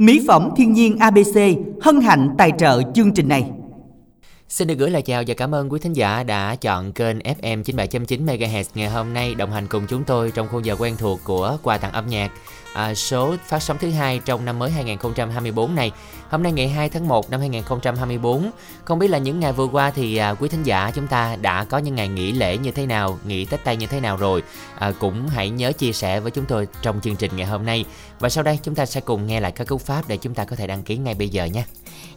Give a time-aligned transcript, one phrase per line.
[0.00, 1.40] Mỹ phẩm thiên nhiên ABC
[1.82, 3.50] hân hạnh tài trợ chương trình này.
[4.48, 7.62] Xin được gửi lời chào và cảm ơn quý thính giả đã chọn kênh FM
[7.62, 11.20] 97.9 MHz ngày hôm nay đồng hành cùng chúng tôi trong khung giờ quen thuộc
[11.24, 12.30] của quà tặng âm nhạc
[12.72, 15.92] à, số phát sóng thứ hai trong năm mới 2024 này.
[16.28, 18.50] Hôm nay ngày 2 tháng 1 năm 2024.
[18.84, 21.64] Không biết là những ngày vừa qua thì à, quý thính giả chúng ta đã
[21.64, 24.42] có những ngày nghỉ lễ như thế nào, nghỉ Tết Tây như thế nào rồi.
[24.78, 27.84] À, cũng hãy nhớ chia sẻ với chúng tôi trong chương trình ngày hôm nay.
[28.20, 30.44] Và sau đây chúng ta sẽ cùng nghe lại các cú pháp để chúng ta
[30.44, 31.64] có thể đăng ký ngay bây giờ nhé.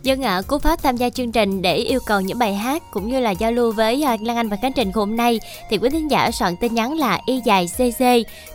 [0.04, 3.10] Dân ạ, Cú Pháp tham gia chương trình để yêu cầu những bài hát cũng
[3.10, 5.40] như là giao lưu với à, Lan Anh và Khánh Trình hôm nay
[5.70, 8.04] thì quý thính giả soạn tin nhắn là y dài cc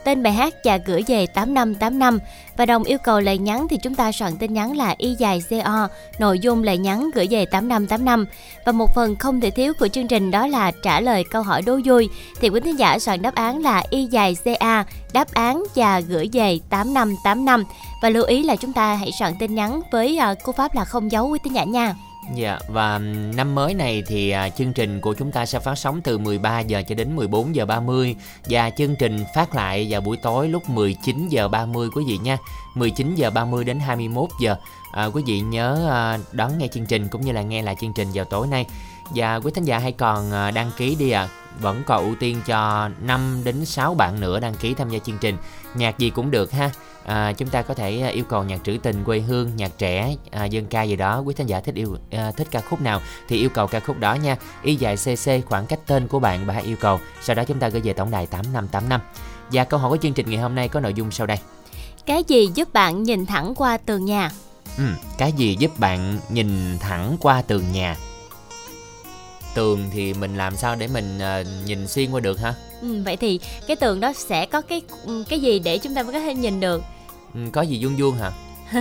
[0.05, 2.19] tên bài hát và gửi về 8585
[2.59, 5.43] và đồng yêu cầu lời nhắn thì chúng ta soạn tin nhắn là y dài
[5.51, 8.27] co nội dung lời nhắn gửi về 8585
[8.65, 11.63] và một phần không thể thiếu của chương trình đó là trả lời câu hỏi
[11.63, 12.09] đố vui.
[12.41, 16.29] Thì quý thính giả soạn đáp án là y dài ca đáp án và gửi
[16.33, 17.65] về 8585
[18.03, 20.85] và lưu ý là chúng ta hãy soạn tin nhắn với ờ, cú pháp là
[20.85, 21.95] không giấu quý thính giả nha.
[22.35, 22.99] Dạ và
[23.35, 26.61] năm mới này thì à, chương trình của chúng ta sẽ phát sóng từ 13
[26.61, 28.17] giờ cho đến 14 giờ 30
[28.49, 32.39] và chương trình phát lại vào buổi tối lúc 19 giờ 30 quý vị nha.
[32.75, 34.57] 19 giờ 30 đến 21 giờ.
[34.93, 37.93] À, quý vị nhớ à, đón nghe chương trình cũng như là nghe lại chương
[37.93, 38.67] trình vào tối nay.
[39.15, 41.23] Và quý thính giả hãy còn à, đăng ký đi ạ.
[41.23, 44.99] À vẫn còn ưu tiên cho 5 đến 6 bạn nữa đăng ký tham gia
[44.99, 45.37] chương trình
[45.75, 46.71] nhạc gì cũng được ha
[47.09, 50.15] à, chúng ta có thể à, yêu cầu nhạc trữ tình quê hương nhạc trẻ
[50.31, 51.21] à, dân ca gì đó.
[51.21, 53.99] Quý thính giả thích yêu à, thích ca khúc nào thì yêu cầu ca khúc
[53.99, 54.37] đó nha.
[54.63, 57.01] Y dài cc khoảng cách tên của bạn và hãy yêu cầu.
[57.23, 59.01] Sau đó chúng ta gửi về tổng đài 8585
[59.53, 61.39] và câu hỏi của chương trình ngày hôm nay có nội dung sau đây.
[62.07, 64.31] Cái gì giúp bạn nhìn thẳng qua tường nhà?
[64.79, 64.85] Ừ,
[65.19, 67.97] cái gì giúp bạn nhìn thẳng qua tường nhà?
[69.55, 72.55] Tường thì mình làm sao để mình uh, nhìn xuyên qua được ha?
[72.81, 74.83] Ừ, vậy thì cái tường đó sẽ có cái
[75.29, 76.83] cái gì để chúng ta mới có thể nhìn được
[77.35, 78.31] ừ, có gì vuông vuông hả?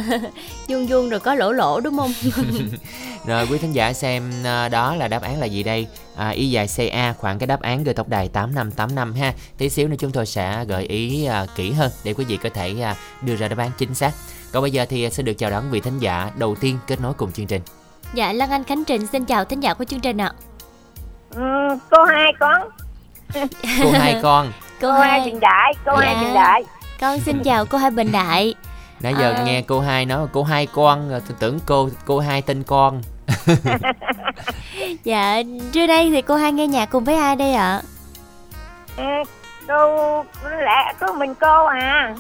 [0.68, 2.12] Vuông vuông rồi có lỗ lỗ đúng không?
[3.26, 5.88] Rồi quý thính giả xem uh, đó là đáp án là gì đây?
[6.16, 9.34] À, y dài ca khoảng cái đáp án gửi tổng đài 8585 ha.
[9.58, 12.50] Tí xíu nữa chúng tôi sẽ gợi ý uh, kỹ hơn để quý vị có
[12.54, 14.12] thể uh, đưa ra đáp án chính xác.
[14.52, 17.14] Còn bây giờ thì xin được chào đón vị thính giả đầu tiên kết nối
[17.14, 17.62] cùng chương trình.
[18.14, 20.32] Dạ Lan Anh Khánh Trình xin chào thính giả của chương trình ạ.
[21.36, 21.42] Ừ,
[21.92, 22.70] cô hai con.
[23.84, 24.52] Cô hai con.
[24.82, 26.06] Cô, cô hai bình đại cô dạ.
[26.06, 26.64] hai bình đại
[27.02, 28.56] con xin chào cô hai bình đại.
[29.00, 29.44] Nãy giờ à...
[29.44, 33.02] nghe cô hai nói cô hai con rồi tôi tưởng cô cô hai tên con.
[35.04, 35.42] Dạ
[35.72, 37.82] trưa đây thì cô hai nghe nhạc cùng với ai đây ạ?
[38.98, 39.24] À,
[39.68, 42.16] cô lẽ có mình cô à.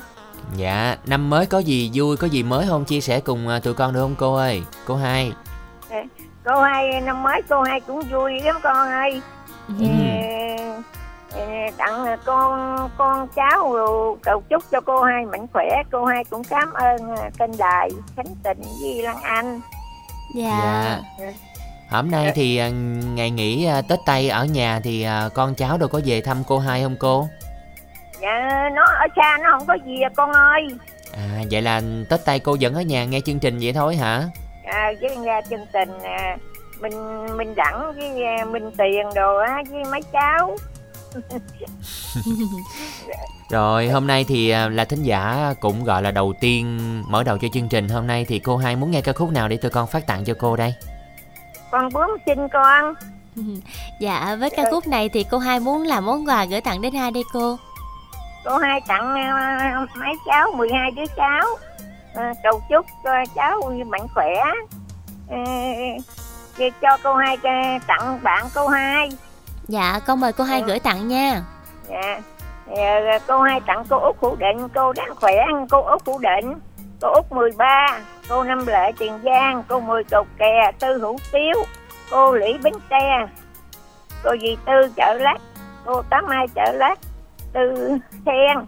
[0.56, 2.86] Dạ năm mới có gì vui có gì mới không?
[2.86, 4.62] Chia sẻ cùng à, tụi con được không cô ơi?
[4.86, 5.32] Cô hai.
[6.46, 9.22] Cô hai năm mới cô hai cũng vui lắm con ơi.
[9.68, 9.86] Ừ.
[11.78, 13.76] tặng con con cháu
[14.24, 15.84] cầu chúc cho cô hai mạnh khỏe.
[15.92, 19.62] Cô hai cũng cảm ơn à, kênh đài khánh tịnh với lan anh.
[20.36, 21.34] Dạ, dạ.
[21.90, 22.70] hôm nay thì à,
[23.14, 26.60] ngày nghỉ à, tết tây ở nhà thì con cháu đâu có về thăm cô
[26.60, 27.28] hai không cô?
[28.22, 30.68] Dạ nó ở xa nó không có gì à con ơi.
[31.14, 34.24] À vậy là tết tây cô vẫn ở nhà nghe chương trình vậy thôi hả?
[34.66, 36.38] À, với nghe chương trình à,
[36.80, 40.56] mình mình đẳng với mình tiền đồ á với mấy cháu
[43.50, 47.38] rồi hôm nay thì à, là thính giả cũng gọi là đầu tiên mở đầu
[47.38, 47.90] cho chương trình.
[47.90, 50.25] Hôm nay thì cô hai muốn nghe ca khúc nào để tụi con phát tặng
[50.25, 50.73] cho cô đây?
[51.72, 52.94] Con bướm xin con.
[54.00, 56.96] Dạ với ca khúc này thì cô hai muốn làm món quà gửi tặng đến
[56.96, 57.57] ai đây cô?
[58.46, 61.46] Cô hai tặng uh, mấy cháu 12 đứa cháu.
[62.16, 64.34] À, cầu chúc uh, cháu mạnh khỏe.
[65.29, 65.44] À,
[66.81, 67.38] cho cô hai
[67.88, 69.09] tặng bạn cô hai
[69.67, 71.41] dạ con mời cô hai gửi tặng nha.
[71.89, 72.19] Dạ,
[72.67, 75.35] dạ, dạ cô hai tặng cô út hữu định cô đang khỏe
[75.69, 76.53] cô út hữu định
[77.01, 81.66] cô út 13 cô năm lệ tiền giang cô mười cầu kè tư hữu tiếu
[82.11, 83.28] cô lý bến tre
[84.23, 85.38] cô dì tư chợ lát
[85.85, 86.95] cô tám mai chợ lát
[87.53, 88.66] tư sen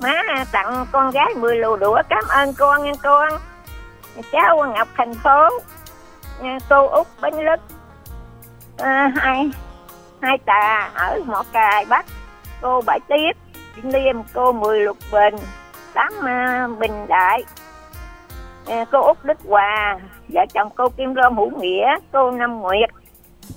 [0.00, 3.28] má tặng con gái 10 lù đũa cảm ơn con nha con
[4.32, 5.48] cháu ngọc thành phố
[6.68, 7.60] cô út bến lức.
[8.78, 9.50] À, hai
[10.22, 12.06] hai tà ở mỏ cài bắc.
[12.60, 13.32] Cô bảy tiếp
[13.82, 15.34] liêm cô mười lục bình,
[15.94, 17.44] tám à, bình đại.
[18.66, 22.90] À, cô út đức hòa, vợ chồng cô kim rơm hữu nghĩa, cô năm nguyệt.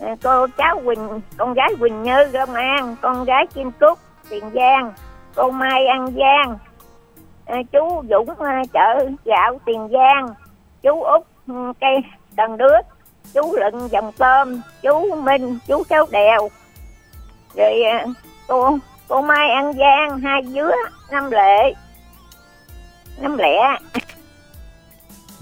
[0.02, 4.00] À, cô cháu quỳnh, con gái quỳnh như rơm an, con gái kim cúc
[4.30, 4.94] tiền giang,
[5.36, 6.58] cô mai an giang.
[7.72, 8.30] Chú dũng
[8.74, 10.28] chợ gạo tiền giang.
[10.82, 11.96] Chú út ừ, cây,
[12.38, 12.82] cần đước
[13.34, 16.50] chú lận dòng tôm, chú minh, chú cháu đèo.
[17.56, 18.06] Rồi à,
[18.48, 18.78] cô
[19.08, 20.72] cô mai an giang, hai dứa
[21.12, 21.74] năm lệ.
[23.18, 23.80] Năm lẻ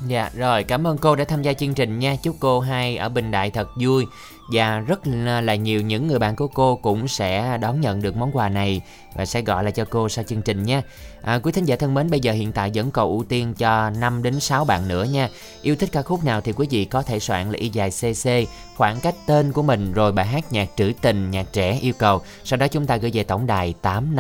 [0.07, 2.15] Dạ rồi, cảm ơn cô đã tham gia chương trình nha.
[2.23, 4.05] Chúc cô hai ở Bình Đại thật vui.
[4.53, 4.99] Và rất
[5.41, 8.81] là nhiều những người bạn của cô cũng sẽ đón nhận được món quà này
[9.15, 10.81] Và sẽ gọi lại cho cô sau chương trình nha
[11.21, 13.89] à, Quý thính giả thân mến bây giờ hiện tại vẫn còn ưu tiên cho
[13.89, 15.29] 5 đến 6 bạn nữa nha.
[15.61, 18.29] Yêu thích ca khúc nào thì quý vị có thể soạn là y dài cc
[18.77, 22.21] Khoảng cách tên của mình rồi bài hát nhạc trữ tình, nhạc trẻ yêu cầu.
[22.43, 24.15] Sau đó chúng ta gửi về tổng đài 8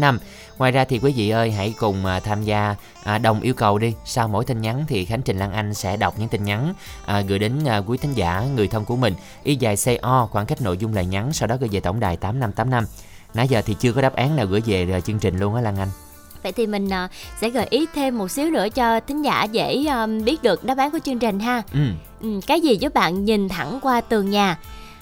[0.00, 0.18] năm
[0.58, 2.74] Ngoài ra thì quý vị ơi hãy cùng à, tham gia
[3.04, 3.94] à, đồng yêu cầu đi.
[4.04, 6.74] Sau mỗi tin nhắn thì Khánh Trình Lan Anh sẽ đọc những tin nhắn
[7.06, 9.14] à, gửi đến à, quý thính giả, người thân của mình.
[9.42, 12.16] Y dài CO khoảng cách nội dung lời nhắn Sau đó gửi về tổng đài
[12.16, 12.84] 8585
[13.34, 15.60] Nãy giờ thì chưa có đáp án nào gửi về à, chương trình luôn á
[15.60, 16.05] Lan Anh.
[16.46, 17.10] Vậy thì mình uh,
[17.40, 20.78] sẽ gợi ý thêm một xíu nữa cho thính giả dễ um, biết được đáp
[20.78, 21.62] án của chương trình ha.
[21.72, 21.78] ừ.
[22.20, 24.58] Ừ, cái gì giúp bạn nhìn thẳng qua tường nhà?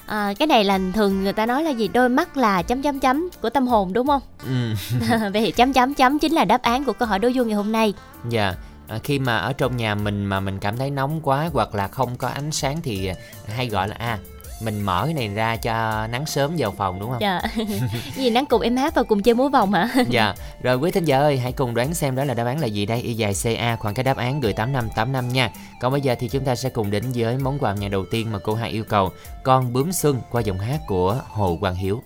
[0.07, 3.01] À, cái này là thường người ta nói là gì đôi mắt là chấm chấm
[3.01, 4.23] chấm của tâm hồn đúng không?
[4.47, 4.75] Ừ.
[5.33, 7.57] Vậy thì chấm chấm chấm chính là đáp án của câu hỏi đố vui ngày
[7.57, 7.95] hôm nay.
[8.29, 8.55] Dạ
[8.89, 11.89] à, khi mà ở trong nhà mình mà mình cảm thấy nóng quá hoặc là
[11.89, 13.11] không có ánh sáng thì
[13.47, 14.19] hay gọi là a à,
[14.65, 17.21] mình mở cái này ra cho nắng sớm vào phòng đúng không?
[17.21, 17.43] Dạ.
[18.17, 19.89] gì nắng cùng em hát và cùng chơi múa vòng hả?
[20.09, 20.35] dạ.
[20.63, 22.87] Rồi quý thính giả ơi, hãy cùng đoán xem đó là đáp án là gì
[22.87, 23.01] đây?
[23.01, 25.51] Y dài CA khoảng cái đáp án gửi 8585 nha.
[25.81, 28.33] Còn bây giờ thì chúng ta sẽ cùng đến với món quà nhà đầu tiên
[28.33, 29.13] mà cô hai yêu cầu,
[29.43, 32.03] Con bướm xuân qua giọng hát của Hồ Quang Hiếu.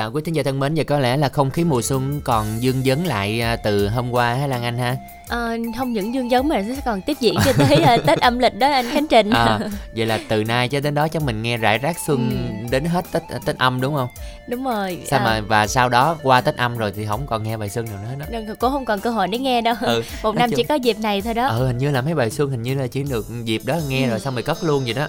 [0.00, 2.46] Dạ quý thính giả thân mến, giờ có lẽ là không khí mùa xuân còn
[2.62, 4.96] dương vấn lại à, từ hôm qua ha Lan Anh ha.
[5.28, 8.38] Ờ, không những dương giống mà sẽ còn tiếp diễn cho tới à, Tết âm
[8.38, 9.30] lịch đó anh Khánh Trình.
[9.30, 9.58] À,
[9.96, 12.66] vậy là từ nay cho đến đó chắc mình nghe rải rác xuân Ừ.
[12.70, 14.08] đến hết Tết Tết âm đúng không?
[14.48, 14.98] Đúng rồi.
[15.06, 17.68] Sao à, mà và sau đó qua Tết âm rồi thì không còn nghe bài
[17.68, 18.26] xuân nào nữa đó.
[18.30, 19.74] nên cũng không còn cơ hội để nghe đâu.
[19.80, 21.46] Ừ, Một năm chung- chỉ có dịp này thôi đó.
[21.46, 24.04] Ờ hình như là mấy bài xuân hình như là chỉ được dịp đó nghe
[24.04, 24.10] Ừ.
[24.10, 25.08] rồi xong rồi cất luôn vậy đó.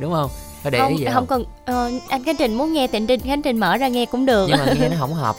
[0.00, 0.30] Đúng không?
[0.64, 1.26] Có để không, ý gì không không?
[1.26, 4.26] còn ờ, anh Khánh Trình muốn nghe thì anh Khánh Trình mở ra nghe cũng
[4.26, 4.46] được.
[4.48, 5.36] Nhưng mà nghe nó không hợp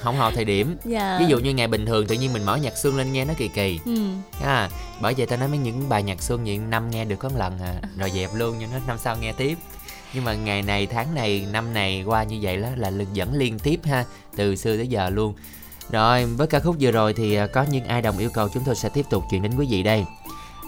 [0.00, 1.16] không hợp thời điểm dạ.
[1.20, 3.34] ví dụ như ngày bình thường tự nhiên mình mở nhạc xuân lên nghe nó
[3.36, 3.96] kỳ kỳ Ừ.
[4.44, 4.68] à,
[5.00, 7.34] bởi vậy tao nói mấy những bài nhạc xuân vậy năm nghe được có một
[7.38, 9.58] lần à rồi dẹp luôn cho nó năm sau nghe tiếp
[10.14, 13.34] nhưng mà ngày này tháng này năm này qua như vậy đó là lực dẫn
[13.34, 14.04] liên tiếp ha
[14.36, 15.34] từ xưa tới giờ luôn
[15.90, 18.64] rồi với ca khúc vừa rồi thì à, có những ai đồng yêu cầu chúng
[18.66, 20.04] tôi sẽ tiếp tục chuyển đến quý vị đây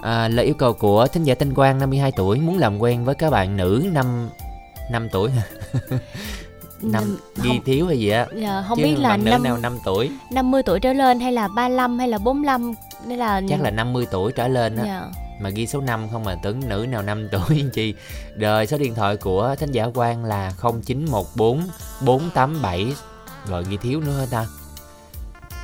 [0.05, 3.15] à, lời yêu cầu của thính giả Tinh Quang 52 tuổi muốn làm quen với
[3.15, 4.29] các bạn nữ năm
[4.91, 5.31] năm tuổi.
[5.31, 5.43] Hả?
[6.83, 8.27] năm ghi không, thiếu hay gì á?
[8.37, 10.11] Dạ, không Chứ biết là năm nào 5 tuổi?
[10.33, 12.75] 50 tuổi trở lên hay là 35 hay là 45
[13.07, 14.85] nên là chắc là 50 tuổi trở lên á.
[14.87, 15.03] Dạ.
[15.41, 17.95] mà ghi số 5 không mà tưởng nữ nào 5 tuổi chi.
[18.39, 21.61] Rồi số điện thoại của thánh giả Quang là 0914
[22.05, 22.95] 487
[23.47, 24.47] rồi ghi thiếu nữa hả ta?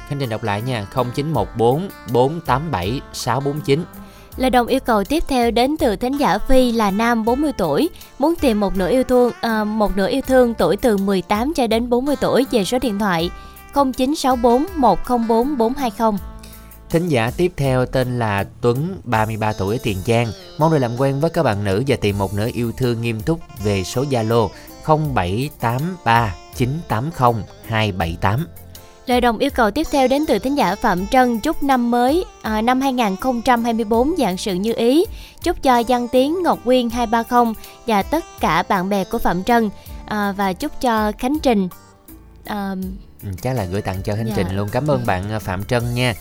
[0.08, 3.84] Khánh Trình đọc lại nha 0914 487 649
[4.36, 7.90] Lời đồng yêu cầu tiếp theo đến từ thính giả Phi là nam 40 tuổi,
[8.18, 11.66] muốn tìm một nửa yêu thương à, một nửa yêu thương tuổi từ 18 cho
[11.66, 13.30] đến 40 tuổi về số điện thoại
[13.74, 16.18] 0964 104 420.
[16.90, 21.20] Thính giả tiếp theo tên là Tuấn 33 tuổi Tiền Giang Mong được làm quen
[21.20, 24.48] với các bạn nữ và tìm một nửa yêu thương nghiêm túc về số Zalo
[24.86, 28.46] 0783 980 278
[29.10, 32.24] Lời đồng yêu cầu tiếp theo đến từ thính giả Phạm Trân chúc năm mới
[32.42, 35.04] à, năm 2024 dạng sự như ý.
[35.42, 37.54] Chúc cho Văn Tiến, Ngọc Quyên 230
[37.86, 39.70] và tất cả bạn bè của Phạm Trân
[40.06, 41.68] à, và chúc cho Khánh Trình
[42.44, 42.74] à,
[43.22, 44.34] Ừ, chắc là gửi tặng cho Khánh Dạ.
[44.36, 44.68] Trình luôn.
[44.72, 46.14] Cảm ơn bạn à, Phạm Trân nha.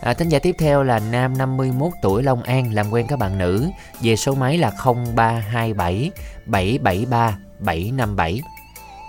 [0.00, 3.38] À, thính giả tiếp theo là nam 51 tuổi Long An làm quen các bạn
[3.38, 3.68] nữ
[4.00, 6.10] về số máy là 0327
[6.46, 8.40] 773 757.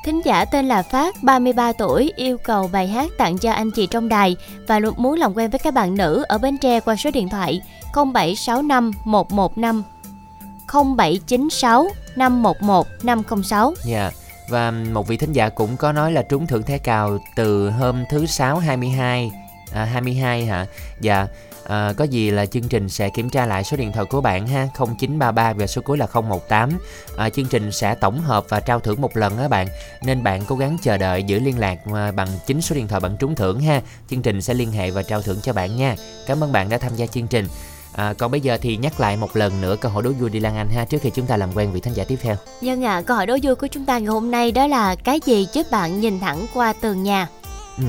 [0.06, 3.88] Thính giả tên là Phát, 33 tuổi, yêu cầu bài hát tặng cho anh chị
[3.92, 4.36] trong đài
[4.68, 7.30] và luôn muốn làm quen với các bạn nữ ở Bến Tre qua số điện
[7.30, 7.62] thoại
[7.94, 9.84] 0765 115
[10.68, 13.74] 0796 511 506.
[13.86, 14.00] Dạ.
[14.00, 14.14] Yeah.
[14.50, 18.04] Và một vị thính giả cũng có nói là trúng thưởng thẻ cào từ hôm
[18.10, 19.32] thứ sáu 22
[19.74, 20.66] à, 22 hả?
[21.02, 21.28] Dạ.
[21.68, 24.48] À, có gì là chương trình sẽ kiểm tra lại số điện thoại của bạn
[24.48, 24.68] ha.
[24.78, 26.70] 0933 và số cuối là 018
[27.18, 29.68] à, chương trình sẽ tổng hợp và trao thưởng một lần á bạn.
[30.02, 33.02] Nên bạn cố gắng chờ đợi giữ liên lạc à, bằng chính số điện thoại
[33.02, 33.82] bạn trúng thưởng ha.
[34.10, 35.96] Chương trình sẽ liên hệ và trao thưởng cho bạn nha.
[36.28, 37.48] Cảm ơn bạn đã tham gia chương trình.
[37.96, 40.40] À, còn bây giờ thì nhắc lại một lần nữa câu hỏi đố vui đi
[40.40, 42.36] Lan Anh ha trước khi chúng ta làm quen vị thính giả tiếp theo.
[42.62, 45.20] Dân ạ, câu hỏi đố vui của chúng ta ngày hôm nay đó là cái
[45.26, 47.28] gì giúp bạn nhìn thẳng qua tường nhà?
[47.78, 47.84] Ừ.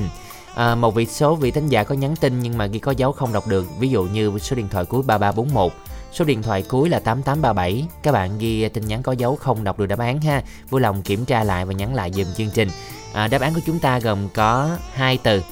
[0.57, 3.11] À, một vị số vị thính giả có nhắn tin nhưng mà ghi có dấu
[3.11, 3.67] không đọc được.
[3.79, 5.71] Ví dụ như số điện thoại cuối 3341
[6.11, 9.79] số điện thoại cuối là 8837 các bạn ghi tin nhắn có dấu không đọc
[9.79, 10.43] được đáp án ha.
[10.69, 12.69] Vui lòng kiểm tra lại và nhắn lại dùm chương trình.
[13.13, 15.43] À, đáp án của chúng ta gồm có hai từ.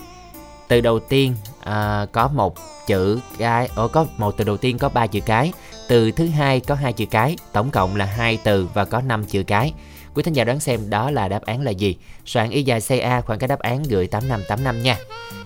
[0.68, 2.56] Từ đầu tiên à, có một
[2.88, 5.54] chữ cái ở có một từ đầu tiên có ba chữ cái.
[5.88, 9.26] Từ thứ hai có hai chữ cái tổng cộng là hai từ và có 5
[9.26, 9.74] chữ cái
[10.16, 11.96] quý thính giả đoán xem đó là đáp án là gì
[12.26, 14.98] soạn y dài ca khoảng cái đáp án gửi 8585 nha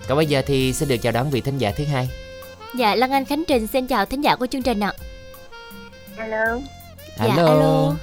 [0.08, 2.08] còn bây giờ thì xin được chào đón vị thính giả thứ hai
[2.74, 4.92] Dạ, Lan Anh Khánh Trình xin chào thính giả của chương trình ạ.
[6.16, 6.44] alo
[7.18, 7.94] Dạ, alo.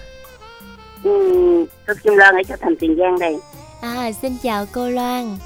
[1.03, 1.11] ừ,
[1.87, 3.37] tôi Kim Loan ở cho thành Tiền Giang đây
[3.81, 5.37] À, xin chào cô Loan.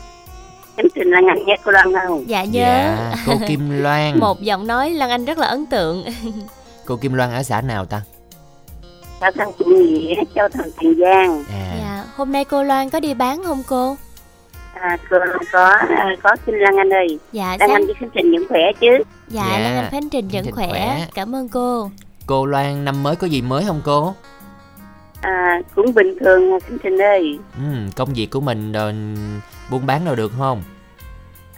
[0.76, 2.62] Em trình là ngành nghe cô Loan không Dạ nhớ.
[2.64, 6.06] dạ cô Kim Loan Một giọng nói Lan Anh rất là ấn tượng.
[6.86, 8.02] cô Kim Loan ở xã nào ta
[9.22, 11.44] Sao thằng chủ nghĩa cho thành Tiền Giang?
[11.52, 11.76] À.
[11.80, 13.98] Dạ, hôm nay cô Loan có đi bán không cô?
[14.74, 17.20] à, cô Loan có à, có xin Lan Anh ơi.
[17.32, 18.88] Dạ, Lan sáng Anh với Khánh Trình vẫn khỏe chứ?
[19.28, 20.68] Dạ, Dạ, Lan Anh Khánh Trình vẫn khỏe.
[20.70, 21.08] khỏe.
[21.16, 21.92] Cảm ơn cô.
[22.26, 24.14] cô Loan năm mới có gì mới không cô?
[25.22, 27.40] À, cũng bình thường Khánh Trình ơi.
[27.58, 27.64] Ừ,
[27.96, 28.94] công việc của mình rồi
[29.72, 30.64] buôn bán đâu được không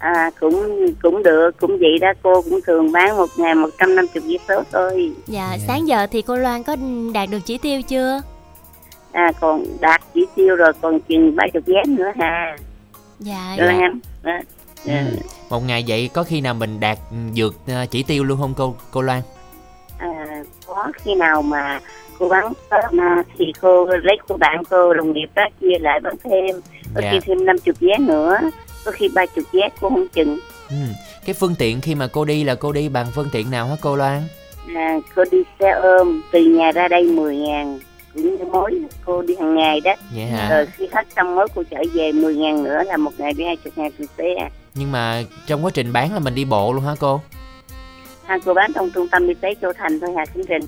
[0.04, 4.38] à, cũng cũng được cũng vậy đó cô cũng thường bán một ngày 150 vé
[4.48, 5.66] số thôi Dạ, Dạ.
[5.68, 6.76] sáng giờ thì cô Loan có
[7.14, 8.22] đạt được chỉ tiêu chưa?
[9.12, 12.56] à, còn đạt chỉ tiêu rồi còn chừng ba chục vé nữa ha
[13.20, 13.80] Dạ, Rồi Dạ.
[13.80, 14.42] em à,
[14.86, 15.18] ừ.
[15.50, 18.54] một ngày vậy có khi nào mình đạt ừ, vượt ờ, chỉ tiêu luôn không
[18.58, 19.22] cô cô Loan
[19.98, 20.08] à,
[20.68, 21.80] có khi nào mà
[22.20, 26.00] cô bán sớm à, thì cô lấy của bạn cô đồng nghiệp đó chia lại
[26.00, 26.56] bán thêm
[26.96, 27.10] có Dạ.
[27.12, 28.38] khi thêm 50 vé nữa
[28.86, 30.40] có khi ba chục vé cô không chừng.
[30.70, 30.76] Ừ.
[31.26, 33.76] cái phương tiện khi mà cô đi là cô đi bằng phương tiện nào hả
[33.82, 34.22] cô Loan?
[34.76, 37.80] À, cô đi xe ôm từ nhà ra đây 10 ngàn.
[38.14, 38.72] Cũng mối
[39.06, 39.94] cô đi hàng ngày đó.
[40.16, 40.50] Vậy hả?
[40.50, 43.44] Rồi khi hết xong mối cô trở về 10 ngàn nữa là một ngày đi
[43.44, 44.50] hai chục ngàn tiền xe.
[44.76, 47.22] Nhưng mà trong quá trình bán là mình đi bộ luôn hả cô?
[48.26, 50.62] Ha cô bán trong trung tâm y tế Châu Thành thôi Hà Khánh Trình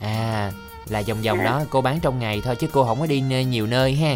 [0.00, 0.50] à
[0.88, 1.44] là vòng vòng Dạ.
[1.44, 4.14] đó cô bán trong ngày thôi chứ cô không có đi nhiều nơi ha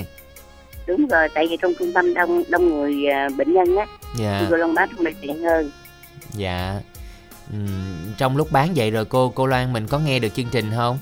[0.87, 3.87] đúng rồi tại vì trong trung tâm đông đông người à, bệnh nhân á
[4.19, 4.39] dạ.
[4.41, 5.71] thì cô Long bán trong này tiện hơn.
[6.33, 6.81] Dạ.
[7.53, 10.71] Ừm, trong lúc bán vậy rồi cô cô Loan mình có nghe được chương trình
[10.77, 10.99] không?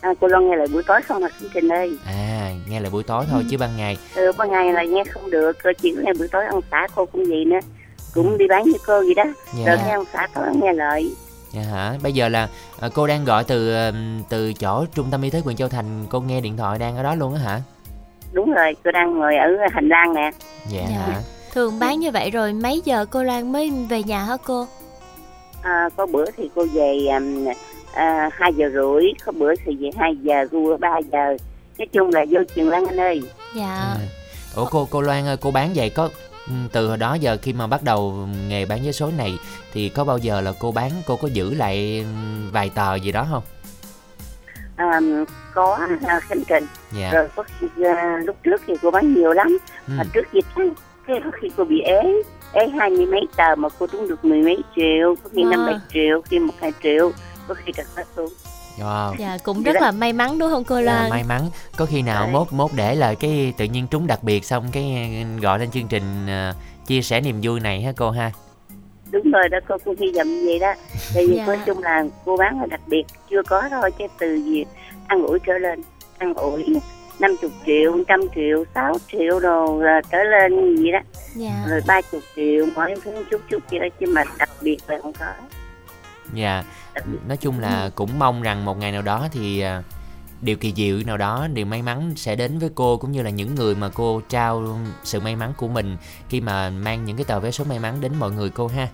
[0.00, 2.90] À, cô Long nghe lại buổi tối không Hà Khánh Trình ơi à nghe là
[2.90, 3.96] buổi tối thôi chứ ban ngày.
[4.14, 7.06] Ừ, ban ngày là nghe không được cơ chỉ nghe buổi tối ăn xã cô
[7.06, 7.58] cũng vậy nữa.
[8.14, 9.24] Cũng đi bán như cô vậy đó.
[9.24, 11.10] Rồi dạ nghe ăn xã tối nghe lại.
[11.52, 11.94] Dạ hả?
[12.02, 12.48] Bây giờ là
[12.80, 13.74] à, cô đang gọi từ
[14.28, 17.02] từ chỗ trung tâm y tế huyện Châu Thành cô nghe điện thoại đang ở
[17.02, 17.60] đó luôn á hả
[18.32, 20.30] đúng rồi cô đang ngồi ở hành lang nè
[20.68, 20.96] dạ Dạ.
[21.06, 21.20] hả
[21.52, 24.66] Thường bán như vậy rồi mấy giờ cô Loan mới về nhà hả cô?
[25.62, 27.46] à, có bữa thì cô về um,
[27.94, 31.36] à, 2 giờ rưỡi có bữa thì về 2 giờ cô 3 giờ
[31.78, 33.22] nói chung là vô trường lăng anh ơi
[33.56, 33.66] Dạ.
[33.66, 33.96] À.
[34.56, 36.08] ủa cô cô Loan ơi cô bán vậy có
[36.46, 39.34] ừ, từ hồi đó giờ khi mà bắt đầu nghề bán vé số này
[39.72, 43.12] thì có bao giờ là cô bán cô có giữ lại ừ, vài tờ gì
[43.12, 43.42] đó không
[44.90, 45.00] à,
[45.54, 47.10] có à, khánh trình dạ.
[47.12, 49.58] Rồi có khi, à, lúc trước thì cô bán nhiều lắm.
[49.88, 49.92] Ừ.
[49.96, 50.44] mà trước dịch
[51.06, 52.22] cái có khi cô bị ế
[52.52, 55.66] ế hai mươi mấy tờ mà cô trúng được mười mấy triệu có khi năm
[55.66, 57.12] bảy triệu khi một hai triệu
[57.48, 58.32] có khi đặt phát xuống.
[58.78, 59.14] Wow.
[59.18, 61.10] Dạ cũng rất là may mắn đúng không cô Dạ, Loan?
[61.10, 61.50] may mắn.
[61.76, 62.32] Có khi nào Đấy.
[62.32, 65.10] mốt mốt để là cái tự nhiên trúng đặc biệt xong cái
[65.42, 66.54] gọi lên chương trình ờ,
[66.86, 68.30] chia sẻ niềm vui này ha cô ha
[69.12, 70.74] đúng rồi đó cô cũng hy vọng như vậy đó.
[71.14, 71.46] Tại vì Dạ.
[71.46, 74.64] nói chung là cô bán là đặc biệt chưa có thôi chứ từ gì
[75.06, 75.80] ăn ủi trở lên
[76.18, 76.64] ăn ủi
[77.18, 80.98] 50 triệu, trăm triệu, 6 triệu đồ là trở lên gì đó.
[81.34, 81.64] Dạ.
[81.68, 85.12] rồi 30 triệu mỗi thứ chút chút vậy đó chứ mà đặc biệt là không
[85.12, 85.26] có.
[86.34, 86.64] Dạ.
[87.28, 89.82] Nói chung là cũng mong rằng một ngày nào đó thì à,
[90.40, 93.30] điều kỳ diệu nào đó điều may mắn sẽ đến với cô cũng như là
[93.30, 95.96] những người mà cô trao sự may mắn của mình
[96.28, 98.88] khi mà mang những cái tờ vé số may mắn đến mọi người cô ha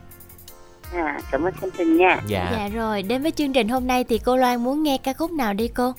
[0.95, 4.05] à, cảm ơn chương trình nha dạ Dạ rồi, đến với chương trình hôm nay
[4.05, 5.93] thì cô Loan muốn nghe ca khúc nào đi cô?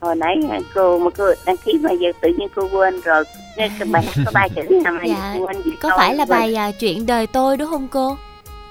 [0.00, 0.36] hồi nãy
[0.74, 3.24] cô mà cô đăng ký mà giờ tự nhiên cô quên rồi
[3.56, 6.14] cái cái bài hát có ba chữ nào mà Dạ, quên gì Có câu phải
[6.14, 6.28] là quên.
[6.28, 8.16] bài à, Chuyện đời tôi đúng không cô?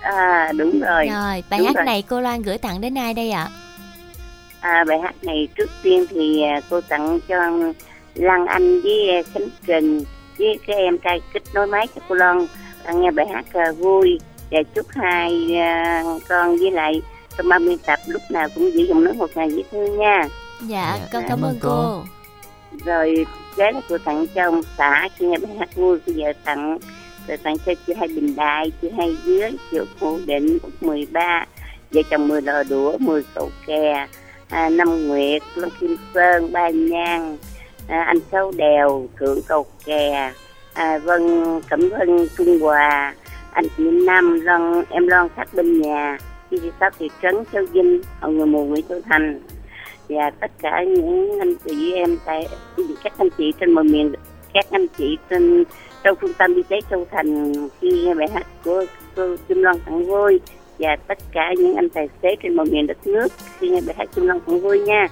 [0.01, 1.85] à đúng rồi Rồi, bài đúng hát rồi.
[1.85, 3.47] này cô Loan gửi tặng đến ai đây ạ?
[4.59, 7.35] À, bài hát này trước tiên thì à, cô tặng cho
[8.15, 10.03] Lan Anh với à, Khánh Trình
[10.39, 12.45] với cái em trai kết nối máy cho cô Loan
[12.83, 14.19] à, nghe bài hát à, vui
[14.51, 17.01] và chúc hai à, con với lại
[17.37, 20.27] trong ban biên tập lúc nào cũng giữ giọng nói một ngày dễ thương nha
[20.67, 21.69] Dạ, Dạ, con cảm cảm ơn cô.
[21.69, 22.03] cô.
[22.85, 26.33] rồi kế là cô tặng cho ông xã khi nghe bài hát vui bây giờ
[26.45, 26.77] tặng
[27.27, 31.45] rồi tặng cho chị hai Bình Đại chị hai Dưới chị Hữu Định Út 13
[31.91, 34.07] vợ chồng mười lò đũa mười cậu kè
[34.49, 37.37] à, Năm Nguyệt Long Kim Sơn Ba Nhan
[37.87, 40.31] à, anh Sáu Đèo Thượng cầu kè
[40.73, 43.13] à, Vân Cẩm Vân Trung Hòa
[43.59, 46.17] anh chị nam Lon em Lon sát bên nhà.
[46.51, 49.41] Chị đi sáu thị trấn Châu Vinh ở người mù Nguyễn Châu Thành.
[50.09, 52.47] Và tất cả những anh chị em tại
[53.03, 54.13] các anh chị trên mọi miền,
[54.53, 55.63] các anh chị trên
[56.03, 59.79] trong trung tâm y tế Châu Thành, khi nghe bài hát của cô Kim Loan
[59.85, 60.39] tặng vui.
[60.79, 63.27] Và tất cả những anh tài xế trên mọi miền đất nước,
[63.59, 65.07] khi nghe bài hát Kim Loan tặng vui nha.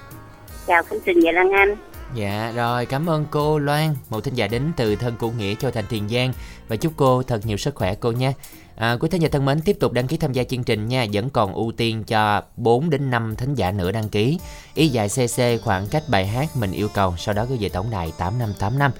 [0.66, 1.76] Chào khánh trình và Lan Anh
[2.14, 5.70] dạ rồi cảm ơn cô Loan một thính giả đến từ thân cũ nghĩa cho
[5.70, 6.32] thành Tiền Giang
[6.68, 8.32] và chúc cô thật nhiều sức khỏe cô nha
[8.78, 11.06] À, quý thính giả thân mến, tiếp tục đăng ký tham gia chương trình nha,
[11.12, 14.38] vẫn còn ưu tiên cho 4 đến 5 thính giả nữa đăng ký.
[14.74, 17.90] Ý dài CC khoảng cách bài hát mình yêu cầu, sau đó gửi về tổng
[17.90, 18.92] đài 8585.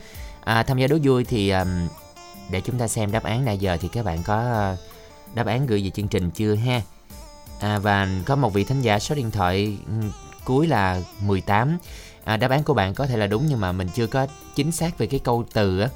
[0.45, 1.89] À, tham gia đố vui thì um,
[2.51, 4.79] để chúng ta xem đáp án nãy giờ thì các bạn có uh,
[5.35, 6.83] đáp án gửi về chương trình chưa ha?
[7.61, 10.11] À, và có một vị thính giả số điện thoại um,
[10.45, 11.79] cuối là 18.
[12.29, 14.73] À, đáp án của bạn có thể là đúng nhưng mà mình chưa có chính
[14.73, 15.89] xác về cái câu từ á.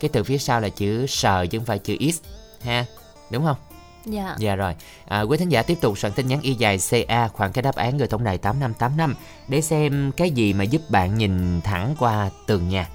[0.00, 2.20] Cái từ phía sau là chữ sờ chứ không phải chữ is
[2.60, 2.84] ha.
[3.30, 3.56] Đúng không?
[4.04, 4.36] Dạ.
[4.38, 4.74] Dạ rồi.
[5.08, 7.74] À, quý thính giả tiếp tục soạn tin nhắn y dài CA khoảng cái đáp
[7.74, 9.14] án gửi tổng đài 8585
[9.48, 12.88] để xem cái gì mà giúp bạn nhìn thẳng qua tường nhà.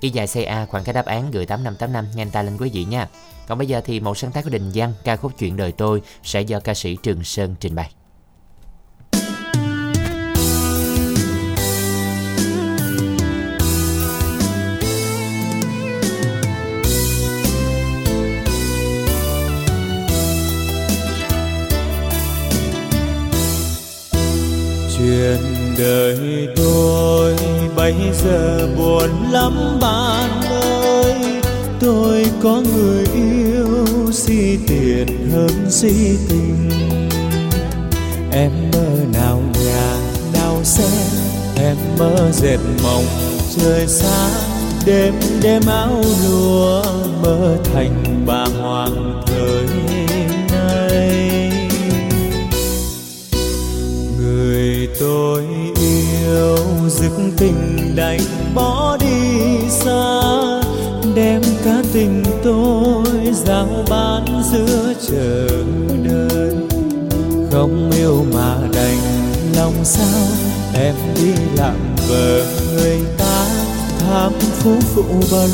[0.00, 3.08] Y dài CA khoảng cái đáp án gửi 8585 nhanh tay lên quý vị nha.
[3.48, 6.02] Còn bây giờ thì một sáng tác của Đình Văn ca khúc Chuyện đời tôi
[6.22, 7.90] sẽ do ca sĩ Trường Sơn trình bày.
[25.16, 25.40] Chuyện
[25.78, 27.34] đời tôi
[27.76, 31.14] bây giờ buồn lắm bạn ơi.
[31.80, 36.70] Tôi có người yêu, si tiền hơn si tình.
[38.32, 39.96] Em mơ nào nhà
[40.32, 40.88] nào xe
[41.56, 43.06] em mơ dệt mộng
[43.56, 44.28] trời xa.
[44.86, 46.82] Đêm đêm áo lúa
[47.22, 49.05] mơ thành bà hoàng
[55.00, 55.44] tôi
[55.80, 56.56] yêu
[56.88, 58.20] dứt tình đành
[58.54, 60.20] bỏ đi xa,
[61.14, 65.48] đem cả tình tôi giao bán giữa chờ
[66.04, 66.54] đời
[67.52, 68.98] không yêu mà đành
[69.56, 70.28] lòng sao,
[70.74, 71.76] em đi làm
[72.08, 73.46] vợ người ta.
[73.98, 75.50] Tham phú phụ bần,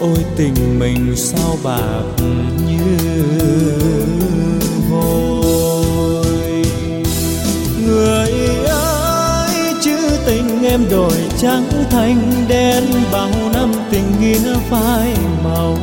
[0.00, 2.02] ôi tình mình sao bạc
[10.70, 15.78] em đổi trắng thành đen, bao năm tình nghĩa phai màu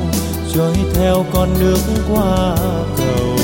[0.54, 1.78] trôi theo con nước
[2.10, 2.56] qua
[2.98, 3.38] cầu.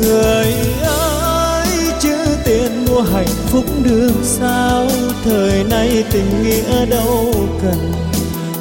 [0.00, 1.66] Người ơi,
[2.00, 4.86] chữ tiền mua hạnh phúc được sao?
[5.24, 7.92] Thời nay tình nghĩa đâu cần?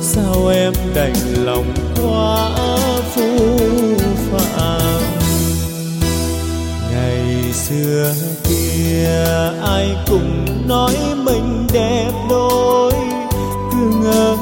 [0.02, 2.50] Sao em đành lòng quá
[3.16, 3.38] phu
[4.32, 5.02] phàng?
[6.92, 8.14] Ngày xưa
[8.44, 9.10] kia
[9.64, 12.94] ai cũng nói mình đẹp đôi.
[13.72, 14.38] Cứ ngỡ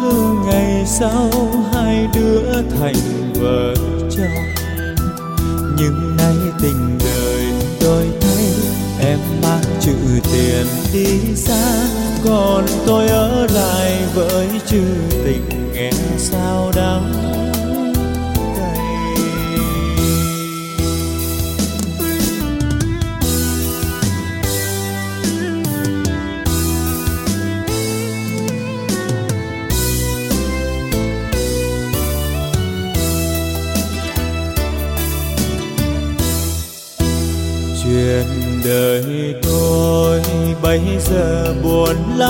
[0.45, 1.29] ngày sau
[1.73, 2.95] hai đứa thành
[3.33, 3.75] vợ
[4.09, 4.45] chồng.
[5.77, 7.45] Nhưng nay tình đời
[7.79, 8.45] tôi thấy
[8.99, 9.95] em mang chữ
[10.33, 11.87] tiền đi xa.
[12.25, 14.83] Còn tôi ở lại với chữ
[15.25, 17.24] tình nghe sao đắng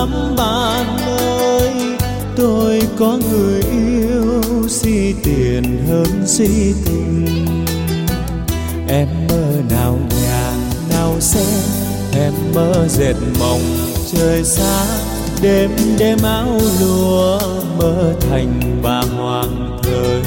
[0.05, 1.71] lắm bạn ơi,
[2.35, 7.65] tôi có người yêu, si tiền hơn si tình.
[8.87, 10.53] Em mơ nào nhà
[10.89, 11.45] nào xe
[12.13, 13.77] em mơ dệt mộng
[14.13, 14.85] trời xa.
[15.41, 17.39] Đêm đêm áo lúa
[17.77, 20.21] mơ thành bà hoàng thời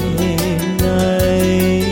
[0.83, 1.83] nay.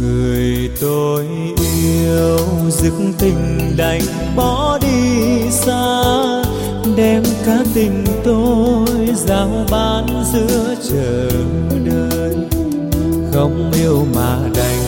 [0.00, 2.38] Người tôi yêu,
[2.70, 4.02] dứt tình đành
[4.36, 4.78] bỏ
[7.00, 11.30] đem cả tình tôi giao bán giữa chờ
[11.84, 12.36] đời
[13.32, 14.82] không yêu mà đành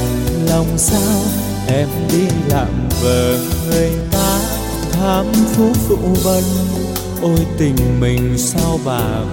[0.48, 1.20] lòng sao
[1.66, 2.68] em đi làm
[3.02, 4.38] vợ người ta.
[4.92, 6.44] Tham phú phụ vân,
[7.22, 9.24] ôi tình mình sao bạc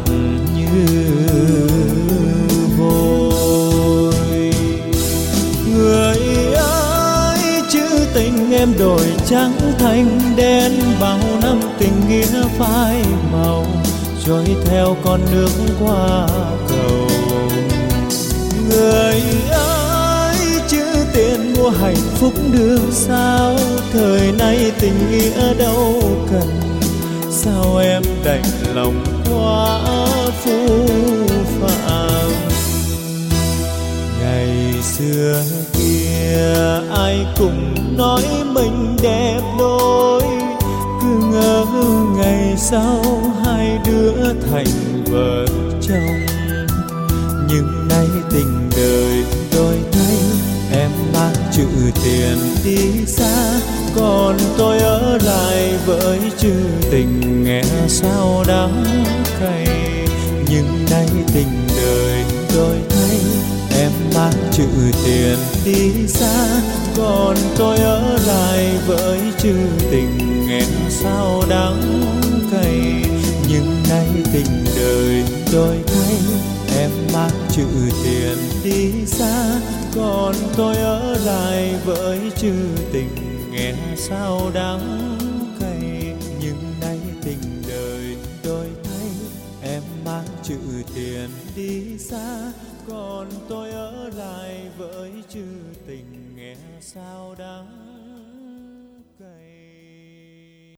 [0.56, 0.98] như
[2.78, 3.19] vôi
[8.60, 13.65] em đổi trắng thành đen, bao năm tình nghĩa phai màu,
[14.26, 16.28] trôi theo con nước qua
[16.69, 17.08] cầu.
[18.69, 20.36] Người ơi,
[20.67, 23.56] chữ tiền mua hạnh phúc được sao?
[23.93, 26.50] Thời nay tình nghĩa đâu cần.
[27.32, 28.43] Sao em đành
[28.74, 29.80] lòng quá
[30.43, 30.88] phũ
[31.62, 32.32] phàng?
[34.22, 35.43] Ngày xưa
[35.74, 35.99] kia
[36.96, 40.24] ai cũng nói mình đẹp đôi.
[41.02, 41.66] Cứ ngỡ
[42.18, 43.04] ngày sau
[43.46, 45.46] hai đứa thành vợ
[45.82, 46.26] chồng.
[47.48, 49.24] Nhưng nay tình đời
[49.56, 50.18] đôi thay
[50.72, 51.68] em mang chữ
[52.04, 53.60] tiền đi xa.
[53.96, 56.54] Còn tôi ở lại với chữ
[56.92, 58.84] tình nghe sao đắng
[59.40, 59.68] cay.
[60.50, 62.24] Nhưng nay tình đời
[62.56, 62.99] đôi thấy
[64.60, 66.62] chữ tiền đi xa
[66.98, 69.56] còn tôi ở lại với chữ
[69.91, 72.02] tình nghe sao đắng
[72.52, 73.04] cay.
[73.50, 76.15] Nhưng nay tình đời tôi thay,
[76.78, 77.67] em mang chữ
[78.04, 79.60] tiền đi xa
[79.95, 82.54] còn tôi ở lại với chữ
[82.93, 83.15] tình
[83.52, 85.17] nghe sao đắng
[85.60, 86.13] cay.
[86.41, 89.10] Nhưng nay tình đời tôi thay,
[89.72, 90.58] em mang chữ
[90.95, 92.52] tiền đi xa
[92.89, 95.45] còn tôi ở lại với chữ
[95.88, 97.67] tình nghe sao đáng
[99.19, 100.75] cay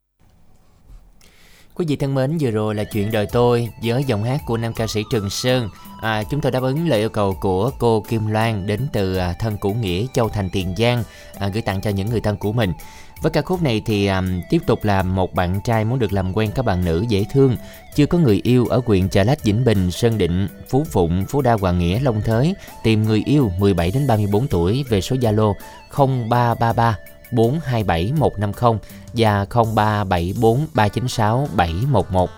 [1.75, 4.73] Quý vị thân mến, vừa rồi là chuyện đời tôi với giọng hát của nam
[4.73, 5.69] ca sĩ Trường Sơn.
[6.01, 9.33] À, chúng tôi đáp ứng lời yêu cầu của cô Kim Loan đến từ à,
[9.39, 11.03] thân cũ Nghĩa, Châu Thành Tiền Giang,
[11.39, 12.73] à, gửi tặng cho những người thân của mình.
[13.21, 16.37] Với ca khúc này thì um, tiếp tục là một bạn trai muốn được làm
[16.37, 17.55] quen các bạn nữ dễ thương,
[17.95, 21.41] chưa có người yêu ở huyện Chợ Lách, Vĩnh Bình, Sơn Định, Phú Phụng, Phú
[21.41, 25.53] Đa, Hoàng Nghĩa, Long Thới, tìm người yêu 17 đến 34 tuổi về số Zalo
[25.97, 26.97] 0333
[27.31, 28.79] 427 150
[29.13, 32.29] và 0374 396 711.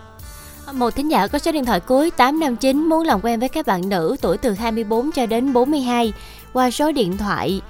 [0.73, 3.89] Một thính giả có số điện thoại cuối 859 muốn làm quen với các bạn
[3.89, 6.13] nữ tuổi từ 24 cho đến 42
[6.53, 7.61] qua số điện thoại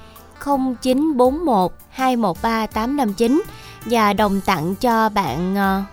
[0.45, 3.43] 0941 213 859
[3.85, 5.83] và đồng tặng cho bạn ờ,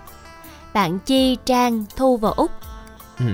[0.75, 2.51] bạn Chi Trang Thu và Úc.
[3.19, 3.25] Ừ.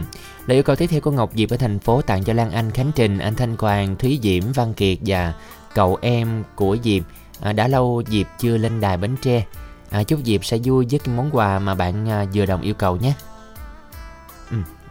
[0.46, 2.70] Lời yêu cầu tiếp theo của Ngọc Diệp ở thành phố tặng cho Lan Anh
[2.70, 5.32] Khánh Trình, anh Thanh Quang, Thúy Diễm, Văn Kiệt và
[5.74, 7.02] cậu em của Diệp.
[7.40, 9.44] À, đã lâu Diệp chưa lên đài Bến Tre.
[9.90, 12.74] À, chúc Diệp sẽ vui với cái món quà mà bạn à, vừa đồng yêu
[12.74, 13.12] cầu nhé.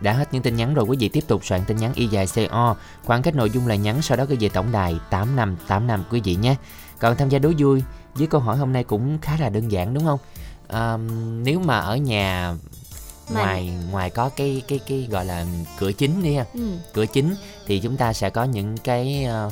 [0.06, 2.28] Đã hết những tin nhắn rồi quý vị tiếp tục soạn tin nhắn y dài
[2.36, 6.22] CO khoảng cách nội dung là nhắn sau đó gửi về tổng đài 8585 quý
[6.24, 6.56] vị nhé.
[7.00, 7.84] Còn tham gia đố vui
[8.16, 10.20] với câu hỏi hôm nay cũng khá là đơn giản đúng không?
[10.68, 10.98] À,
[11.44, 12.56] nếu mà ở nhà
[13.34, 15.46] ngoài ngoài có cái cái cái gọi là
[15.80, 16.46] cửa chính đi ha.
[16.54, 16.78] Ừ.
[16.94, 17.36] cửa chính
[17.68, 19.52] thì chúng ta sẽ có những cái ờ,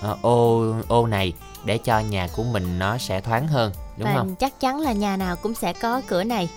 [0.00, 1.32] ờ, ô ô này
[1.64, 4.34] để cho nhà của mình nó sẽ thoáng hơn đúng và không?
[4.36, 6.48] chắc chắn là nhà nào cũng sẽ có cửa này.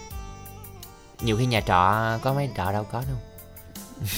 [1.24, 3.18] Nhiều khi nhà trọ có mấy trọ đâu có đâu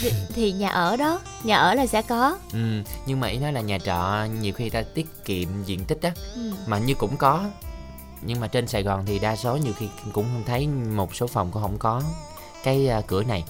[0.02, 2.38] Thì, thì nhà ở đó, nhà ở là sẽ có.
[2.54, 6.02] ừ, nhưng mà ý nói là nhà trọ nhiều khi ta tiết kiệm diện tích
[6.02, 6.52] á Ừ.
[6.68, 7.44] mà như cũng có
[8.22, 11.28] nhưng mà trên Sài Gòn thì đa số nhiều khi cũng không thấy một số
[11.28, 12.02] phòng cũng không có
[12.64, 13.44] cái à, cửa này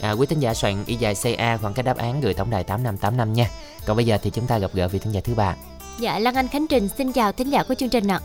[0.00, 2.64] à, quý thính giả soạn y dài CA khoảng cái đáp án gửi tổng đài
[2.64, 3.50] 8585 nha
[3.86, 5.56] còn bây giờ thì chúng ta gặp gỡ vị thính giả thứ ba
[6.00, 8.20] Dạ Lan Anh Khánh Trình xin chào thính giả của chương trình ạ.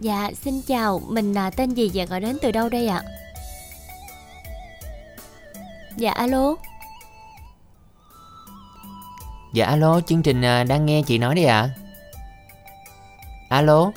[0.00, 3.02] Dạ xin chào, mình là tên gì và gọi đến từ đâu đây ạ?
[5.96, 6.54] Dạ alo.
[9.52, 11.70] Dạ alo, chương trình à, đang nghe chị nói đi ạ.
[13.48, 13.92] Alo.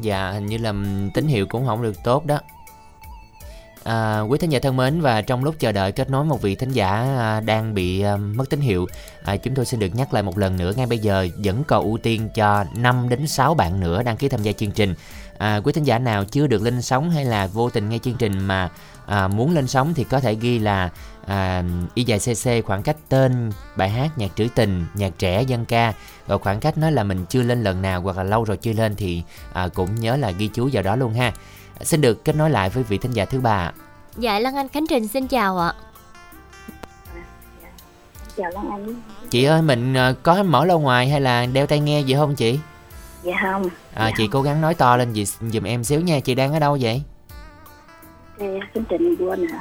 [0.00, 0.72] Dạ, hình như là
[1.14, 2.40] tín hiệu cũng không được tốt đó.
[3.86, 6.54] À, quý thính giả thân mến và trong lúc chờ đợi kết nối một vị
[6.54, 8.86] thính giả à, đang bị à, mất tín hiệu,
[9.24, 11.84] à, chúng tôi xin được nhắc lại một lần nữa ngay bây giờ vẫn còn
[11.84, 14.94] ưu tiên cho 5 đến 6 bạn nữa đăng ký tham gia chương trình.
[15.38, 18.14] À, quý thính giả nào chưa được lên sóng hay là vô tình nghe chương
[18.14, 18.70] trình mà
[19.06, 20.90] à, muốn lên sóng thì có thể ghi là
[21.26, 25.64] à, y dài cc khoảng cách tên bài hát nhạc trữ tình nhạc trẻ dân
[25.64, 25.94] ca
[26.28, 28.72] rồi khoảng cách nói là mình chưa lên lần nào hoặc là lâu rồi chưa
[28.72, 29.22] lên thì
[29.52, 31.32] à, cũng nhớ là ghi chú vào đó luôn ha
[31.80, 33.72] xin được kết nối lại với vị thính giả thứ ba.
[34.16, 35.72] Dạ Lan Anh Khánh Trình xin chào ạ.
[38.36, 38.94] chào Lan Anh.
[39.30, 42.34] Chị ơi mình à, có mở loa ngoài hay là đeo tai nghe gì không
[42.34, 42.58] chị?
[43.22, 43.68] Dạ không.
[43.94, 46.20] À, chị cố gắng nói to lên gì giùm em xíu nha.
[46.20, 47.02] Chị đang ở đâu vậy?
[48.74, 49.60] Chương trình quên hả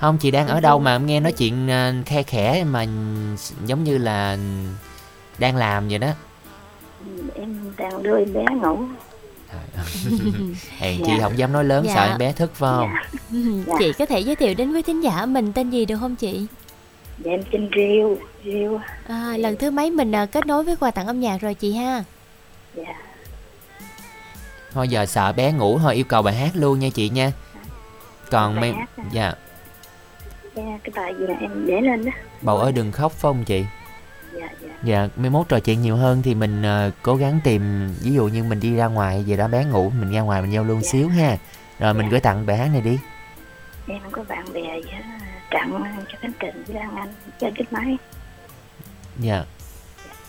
[0.00, 2.86] không chị đang ở đâu mà em nghe nói chuyện à, khe khẽ mà
[3.64, 4.38] giống như là
[5.38, 6.08] đang làm vậy đó.
[7.34, 8.78] Em đang đưa em bé ngủ
[10.78, 11.22] Hèn chị Dạ.
[11.22, 11.94] không dám nói lớn Dạ.
[11.94, 12.90] sợ em bé thức phải không
[13.66, 13.74] Dạ.
[13.78, 16.46] Chị có thể giới thiệu đến với thính giả mình tên gì được không chị?
[17.24, 20.90] dạ em trên riêu riêu À, lần thứ mấy mình à, kết nối với quà
[20.90, 22.04] tặng âm nhạc rồi chị ha?
[22.74, 22.94] dạ
[24.72, 27.32] thôi giờ sợ bé ngủ thôi yêu cầu bài hát luôn nha chị nha
[28.30, 29.04] còn Bài mấy hát à?
[29.12, 29.32] dạ
[30.54, 33.44] Dạ, cái bài gì là em để lên đó bầu ơi đừng khóc phải không
[33.44, 33.64] chị
[34.82, 37.88] dạ dạ dạ mai mốt trò chuyện nhiều hơn thì mình ờ, cố gắng tìm
[38.00, 40.52] ví dụ như mình đi ra ngoài gì đó bé ngủ mình ra ngoài mình
[40.52, 40.88] giao lưu Dạ.
[40.92, 41.36] xíu ha.
[41.78, 42.10] Rồi mình Dạ.
[42.10, 42.98] gửi tặng bài hát này đi.
[43.88, 45.02] Em có bạn bè gì hết
[45.50, 47.96] tặng cho khánh trình với lan anh trên cái máy.
[49.18, 49.44] Dạ.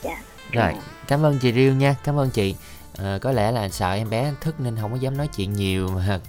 [0.04, 0.22] Dạ.
[0.52, 0.74] Rồi
[1.08, 2.56] cảm ơn chị riêu nha cảm ơn chị.
[2.98, 5.90] Ờ, có lẽ là sợ em bé thức nên không có dám nói chuyện nhiều
[5.90, 6.20] mà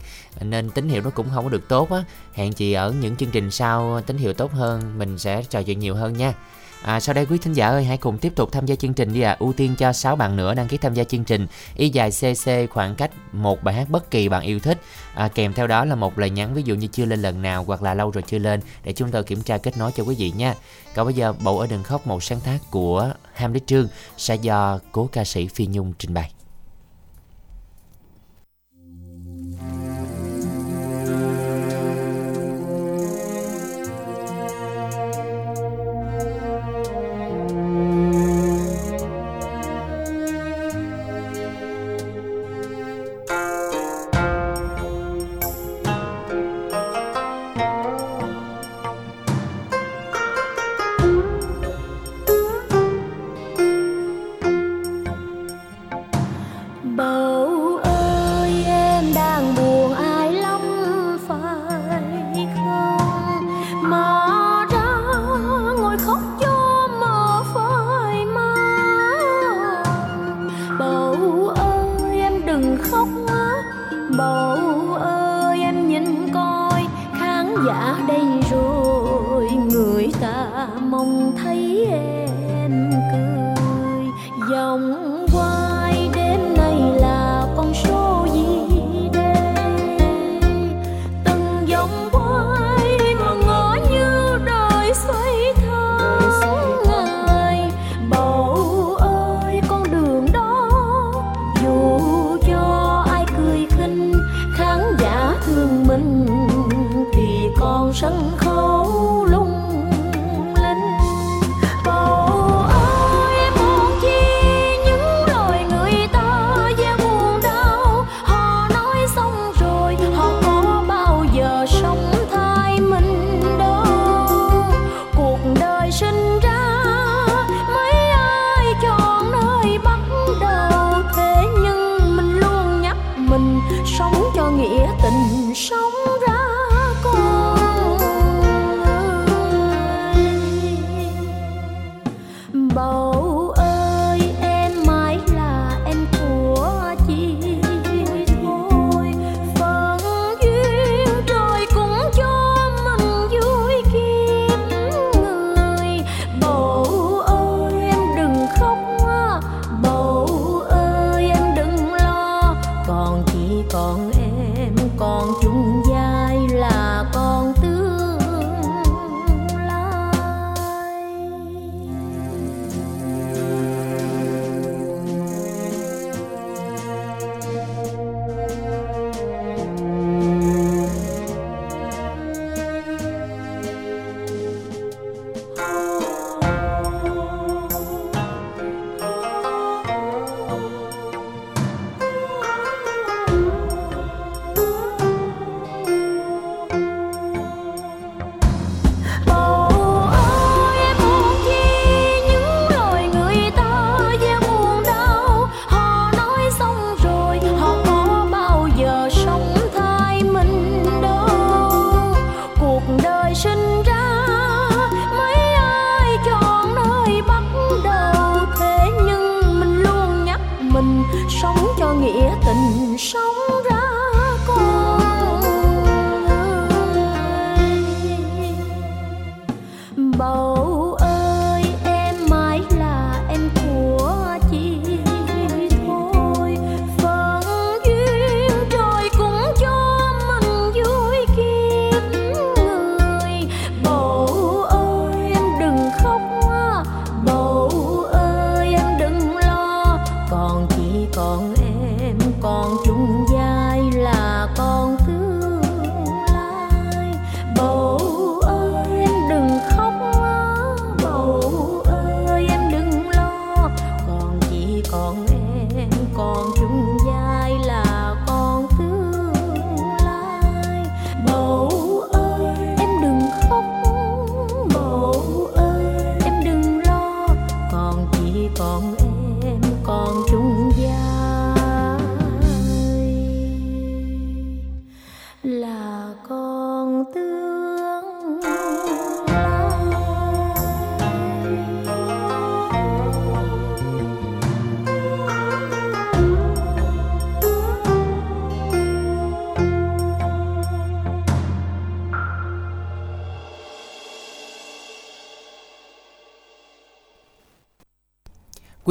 [0.40, 2.04] nên tín hiệu nó cũng không có được tốt á.
[2.34, 5.78] Hẹn chị ở những chương trình sau tín hiệu tốt hơn mình sẽ trò chuyện
[5.78, 6.32] nhiều hơn nha
[6.82, 9.12] À, sau đây quý thính giả ơi hãy cùng tiếp tục tham gia chương trình
[9.12, 9.36] đi ạ.
[9.38, 11.46] Ưu tiên cho 6 bạn nữa đăng ký tham gia chương trình.
[11.76, 14.78] Y dài cc khoảng cách một bài hát bất kỳ bạn yêu thích.
[15.14, 17.64] À, kèm theo đó là một lời nhắn ví dụ như chưa lên lần nào
[17.64, 20.14] hoặc là lâu rồi chưa lên để chúng tôi kiểm tra kết nối cho quý
[20.18, 20.54] vị nha.
[20.94, 24.78] Còn bây giờ bầu ở đừng khóc một sáng tác của Hamlet Trương sẽ do
[24.92, 26.30] cố ca sĩ Phi Nhung trình bày.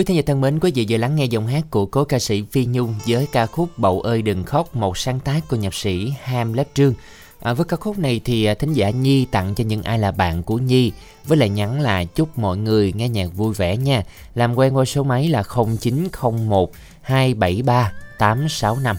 [0.02, 2.20] Quý thính giả thân mến, quý vị vừa lắng nghe giọng hát của cố ca
[2.20, 5.74] sĩ Phi Nhung với ca khúc Bầu ơi đừng khóc, một sáng tác của nhạc
[5.74, 6.94] sĩ Ham Lát Trương.
[7.42, 10.12] À, với ca khúc này thì à, thính giả Nhi tặng cho những ai là
[10.12, 10.92] bạn của Nhi
[11.26, 14.04] với lời nhắn là chúc mọi người nghe nhạc vui vẻ nha.
[14.36, 15.44] Làm quen qua số máy là
[15.80, 18.96] 0901 273 865.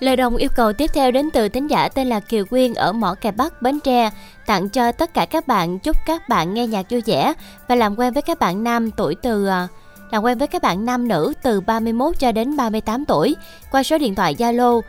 [0.00, 2.92] Lời đồng yêu cầu tiếp theo đến từ thính giả tên là Kiều Quyên ở
[2.92, 4.10] Mỏ Cày Bắc, Bến Tre,
[4.46, 7.32] tặng cho tất cả các bạn chúc các bạn nghe nhạc vui vẻ
[7.68, 9.68] và làm quen với các bạn nam tuổi từ à,
[10.10, 13.36] làm quen với các bạn nam nữ từ 31 cho đến 38 tuổi
[13.70, 14.80] qua số điện thoại Zalo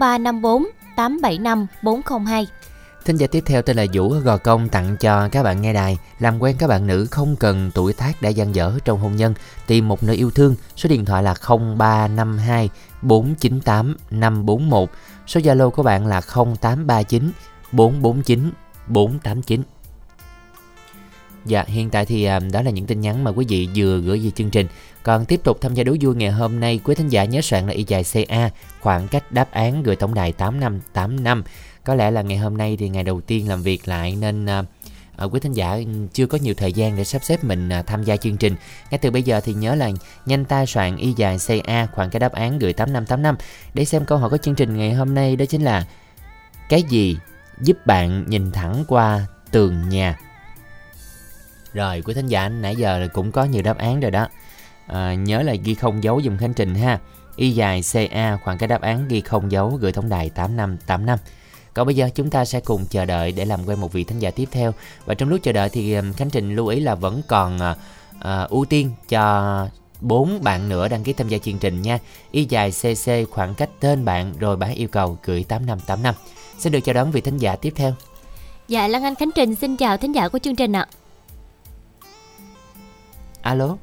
[0.00, 0.66] 0354
[0.96, 2.46] 875 402.
[3.04, 5.72] Thính giả tiếp theo, tên là Vũ ở Gò Công, tặng cho các bạn nghe
[5.72, 5.98] đài.
[6.18, 9.34] Làm quen các bạn nữ không cần tuổi tác đã gian dở trong hôn nhân,
[9.66, 10.54] Tìm một nơi yêu thương.
[10.76, 12.70] Số điện thoại là 0352
[13.02, 14.90] 498 541
[15.26, 17.32] Số Zalo của bạn là 0839
[17.72, 18.50] 449
[18.86, 19.62] 489
[21.48, 24.20] Dạ, hiện tại thì à, đó là những tin nhắn mà quý vị vừa gửi
[24.24, 24.66] về chương trình.
[25.02, 27.66] Còn tiếp tục tham gia đố vui ngày hôm nay, quý thính giả nhớ soạn
[27.66, 31.42] là y dài CA, khoảng cách đáp án gửi tổng đài 8585.
[31.84, 34.62] Có lẽ là ngày hôm nay thì ngày đầu tiên làm việc lại nên à,
[35.16, 35.78] à, quý thính giả
[36.12, 38.54] chưa có nhiều thời gian để sắp xếp mình à, tham gia chương trình
[38.90, 39.90] ngay từ bây giờ thì nhớ là
[40.26, 43.36] nhanh tay soạn y dài CA khoảng cái đáp án gửi 8585
[43.74, 45.86] để xem câu hỏi của chương trình ngày hôm nay đó chính là
[46.68, 47.16] cái gì
[47.60, 50.18] giúp bạn nhìn thẳng qua tường nhà
[51.72, 54.28] rồi quý thính giả nãy giờ cũng có nhiều đáp án rồi đó.
[54.86, 56.98] À, nhớ là ghi không dấu dùng khánh trình ha.
[57.36, 61.18] Y dài CA khoảng cái đáp án ghi không dấu gửi tổng đài 8585
[61.78, 64.18] còn bây giờ chúng ta sẽ cùng chờ đợi để làm quen một vị thính
[64.18, 64.74] giả tiếp theo.
[65.04, 67.76] Và trong lúc chờ đợi thì um, khánh trình lưu ý là vẫn còn à,
[68.20, 69.66] à, ưu tiên cho
[70.00, 71.98] bốn bạn nữa đăng ký tham gia chương trình nha.
[72.30, 76.14] Y dài cc khoảng cách tên bạn rồi bá yêu cầu gửi 8585
[76.58, 77.94] xin được chào đón vị thính giả tiếp theo.
[78.68, 80.86] Dạ Lan Anh Khánh Trình xin chào thính giả của chương trình ạ
[83.42, 83.76] alo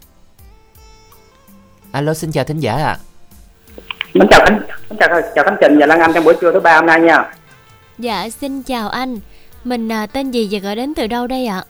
[1.91, 2.97] alo xin chào thính giả ạ
[4.13, 6.59] Mình chào Khánh, mình chào chào Khánh Trình và Lan Anh trong buổi trưa thứ
[6.59, 7.31] ba hôm nay nha.
[7.97, 9.19] Dạ xin chào anh.
[9.63, 11.63] Mình à, tên gì và gọi đến từ đâu đây ạ?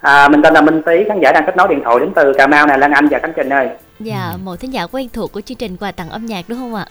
[0.00, 2.32] À, mình tên là Minh Tý, khán giả đang kết nối điện thoại đến từ
[2.38, 3.68] Cà Mau nè, Lan Anh và Khánh Trình ơi.
[4.00, 6.74] Dạ một thính giả quen thuộc của chương trình quà tặng âm nhạc đúng không
[6.74, 6.86] ạ?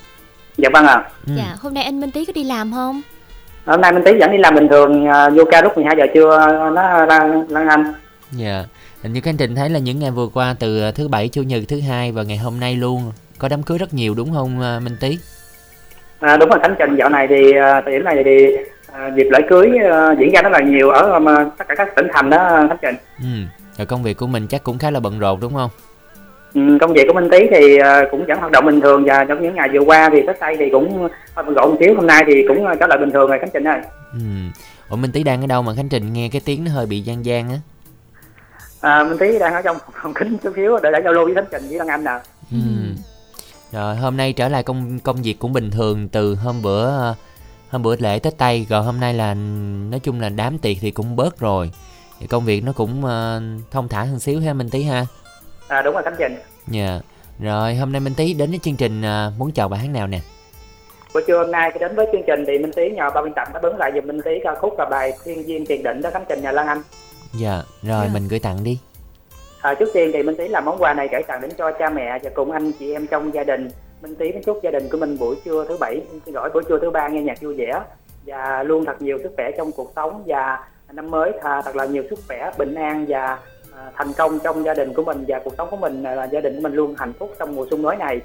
[0.58, 1.04] Dạ vâng ạ.
[1.28, 1.34] Ừ.
[1.38, 3.02] Dạ hôm nay anh Minh Tý có đi làm không?
[3.66, 6.06] Hôm nay Minh Tý vẫn đi làm bình thường, à, vô ca lúc 12 giờ
[6.14, 6.38] trưa
[6.76, 7.94] nó Lan, Lan Anh.
[8.32, 8.64] Dạ
[9.04, 11.64] Hình như Khánh Trình thấy là những ngày vừa qua từ thứ bảy, chủ nhật,
[11.68, 14.80] thứ hai và ngày hôm nay luôn Có đám cưới rất nhiều đúng không à,
[14.80, 15.18] Minh Tý?
[16.20, 18.48] À, đúng rồi Khánh Trình dạo này thì à, thời điểm này thì
[18.94, 21.26] à, dịp lễ cưới à, diễn ra rất là nhiều ở um,
[21.58, 22.96] tất cả các tỉnh thành đó Khánh Trình.
[23.20, 23.28] Ừ
[23.78, 25.70] Rồi công việc của mình chắc cũng khá là bận rộn đúng không?
[26.54, 29.24] Ừ, công việc của Minh Tý thì à, cũng vẫn hoạt động bình thường và
[29.24, 31.96] trong những ngày vừa qua thì Tết Tây thì cũng hơi bận rộn một xíu,
[31.96, 33.80] hôm nay thì cũng trở lại bình thường rồi Khánh Trình ơi.
[34.14, 34.20] Ừ
[34.90, 37.02] Ủa Minh Tý đang ở đâu mà Khánh Trình nghe cái tiếng nó hơi bị
[37.02, 37.58] gian gian á
[38.84, 41.36] À, Minh Tý đang ở trong phòng kính chút xíu để để giao lưu với
[41.36, 42.12] Khánh Trình với Lan Anh nè.
[42.52, 42.58] Ừ.
[43.72, 46.92] Rồi hôm nay trở lại công công việc cũng bình thường từ hôm bữa
[47.70, 49.34] hôm bữa lễ Tết Tây rồi hôm nay là
[49.90, 51.72] nói chung là đám tiệc thì cũng bớt rồi.
[52.20, 55.06] Thì công việc nó cũng ờ, thông thả hơn xíu ha Minh Tý ha.
[55.68, 56.36] À, đúng rồi Khánh Trình.
[56.68, 57.00] Dạ.
[57.40, 60.08] Rồi hôm nay Minh Tý đến với chương trình ờ, muốn chào bài hát nào
[60.08, 60.20] nè.
[61.14, 63.34] Buổi trưa hôm nay khi đến với chương trình thì Minh Tý nhờ ban biên
[63.34, 66.02] tập đáp ứng lại giùm Minh Tý ca khúc là bài Thiên Duyên Tiền Định
[66.02, 66.82] đó Khánh Trình nhà Lan Anh.
[67.34, 67.62] Dạ.
[67.82, 68.80] Rồi mình gửi tặng đi.
[69.62, 71.90] À, trước tiên thì Minh Tý làm món quà này gửi tặng đến cho cha
[71.90, 73.68] mẹ và cùng anh chị em trong gia đình.
[74.02, 76.80] Minh Tý chúc gia đình của mình buổi trưa thứ bảy, xin lỗi buổi trưa
[76.80, 77.82] thứ ba nghe nhạc vui vẻ
[78.26, 80.60] và luôn thật nhiều sức khỏe trong cuộc sống và
[80.92, 83.40] năm mới thật là nhiều sức khỏe, bình an và
[83.76, 86.40] à, thành công trong gia đình của mình và cuộc sống của mình là gia
[86.40, 88.20] đình của mình luôn hạnh phúc trong mùa xuân mới này.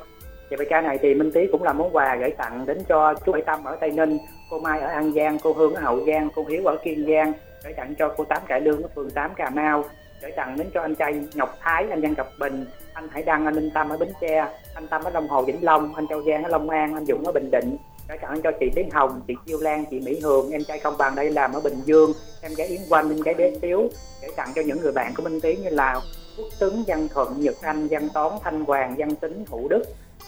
[0.50, 3.14] Và bài ca này thì Minh Tý cũng là món quà gửi tặng đến cho
[3.26, 4.18] chú Bảy Tâm ở Tây Ninh,
[4.50, 7.32] cô Mai ở An Giang, cô Hương ở Hậu Giang, cô Hiếu ở Kiên Giang,
[7.64, 9.84] gửi tặng cho cô Tám Cải Lương ở phường 8 Cà Mau,
[10.22, 13.44] gửi tặng đến cho anh trai Ngọc Thái, anh Văn Cập Bình, anh Hải Đăng,
[13.44, 16.22] anh Minh Tâm ở Bến Tre, anh Tâm ở Long Hồ Vĩnh Long, anh Châu
[16.22, 17.76] Giang ở Long An, anh Dũng ở Bình Định,
[18.08, 20.98] gửi tặng cho chị Tiến Hồng, chị Chiêu Lan, chị Mỹ Hường, em trai công
[20.98, 23.88] bằng đây làm ở Bình Dương, em gái Yến Quanh, em gái Bé xíu
[24.22, 26.00] gửi tặng cho những người bạn của Minh tiến như là
[26.36, 29.82] Quốc tướng, Văn Thuận, Nhật Anh, Văn Toán, Thanh Hoàng, Văn Tính, Hữu Đức.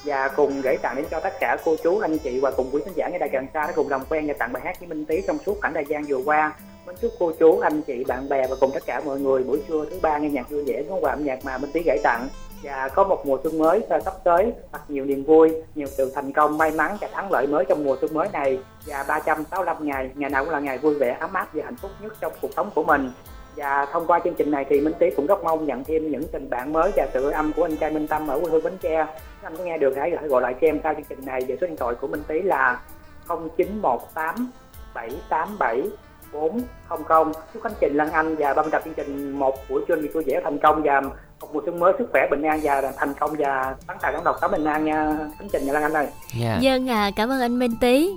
[0.04, 2.80] Và cùng gửi tặng đến cho tất cả cô chú anh chị và cùng quý
[2.84, 4.88] khán giả nghe đài gần xa đã cùng đồng quen và tặng bài hát với
[4.88, 6.52] Minh Tý trong suốt khoảng thời gian vừa qua.
[6.86, 9.62] Mến chúc cô chú, anh chị, bạn bè và cùng tất cả mọi người buổi
[9.68, 11.98] trưa thứ ba nghe nhạc vui vẻ món quà âm nhạc mà Minh Tý gửi
[12.02, 12.28] tặng.
[12.62, 16.32] Và có một mùa xuân mới sắp tới thật nhiều niềm vui, nhiều sự thành
[16.32, 18.58] công, may mắn và thắng lợi mới trong mùa xuân mới này.
[18.86, 21.90] Và 365 ngày, ngày nào cũng là ngày vui vẻ, ấm áp và hạnh phúc
[22.00, 23.12] nhất trong cuộc sống của mình.
[23.56, 26.22] Và thông qua chương trình này thì Minh Tý cũng rất mong nhận thêm những
[26.32, 28.78] tình bạn mới và sự âm của anh trai Minh Tâm ở quê hương Bến
[28.82, 29.06] Tre.
[29.42, 31.40] Anh có nghe được hãy hãy gọi lại cho em sau chương trình này.
[31.48, 32.80] Về số điện thoại của Minh Tý là
[33.28, 34.50] 0918
[34.94, 35.82] 787
[36.32, 40.24] 400 chúc khánh trình Lan Anh và ban tập chương trình một buổi trưa vui
[40.26, 43.34] vẻ thành công và một mùa xuân mới sức khỏe bình an và thành công
[43.38, 46.06] và tấn tài tấn độc tấm bình an nha khánh trình và Lan Anh ơi
[46.40, 46.58] Dạ.
[46.60, 48.10] Dân à cảm ơn anh Minh Tý.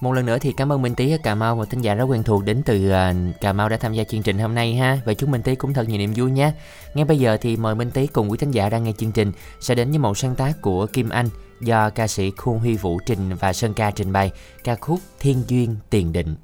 [0.00, 2.04] Một lần nữa thì cảm ơn Minh Tý ở Cà Mau một thính giả rất
[2.04, 4.98] quen thuộc đến từ à, Cà Mau đã tham gia chương trình hôm nay ha
[5.04, 6.52] và chúc Minh Tý cũng thật nhiều niềm vui nhé.
[6.94, 9.32] Ngay bây giờ thì mời Minh Tý cùng quý thính giả đang nghe chương trình
[9.60, 11.28] sẽ đến với một sáng tác của Kim Anh
[11.60, 14.32] do ca sĩ Khuôn Huy Vũ trình và Sơn Ca trình bày
[14.64, 16.34] ca khúc Thiên Duyên Tiền Định.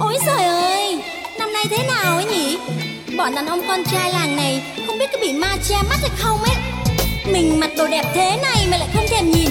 [0.00, 1.02] Ôi trời ơi,
[1.38, 2.58] Năm nay thế nào ấy nhỉ?
[3.16, 6.10] Bọn đàn ông con trai làng này Không biết có bị ma che mắt hay
[6.18, 6.54] không ấy.
[7.32, 9.50] Mình mặc đồ đẹp thế này mà lại không thèm nhìn.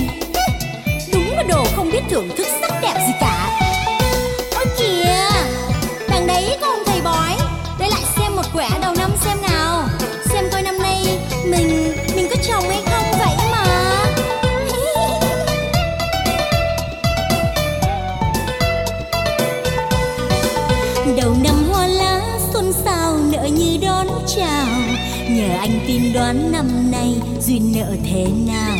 [1.14, 3.60] Đúng là đồ không biết thưởng thức sắc đẹp gì cả.
[4.56, 5.30] Ôi kìa,
[6.10, 6.76] Đằng đấy có
[24.38, 24.68] chào.
[25.30, 28.78] Nhờ anh tin đoán năm nay duyên nợ thế nào?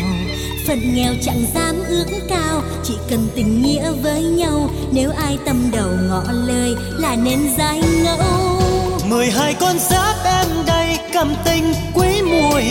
[0.66, 4.70] Phận nghèo chẳng dám ước cao, chỉ cần tình nghĩa với nhau.
[4.92, 8.60] Nếu ai tâm đầu ngõ lời là nên dai ngẫu.
[9.08, 12.64] Mười hai con giáp em đây cầm tình quý mùi.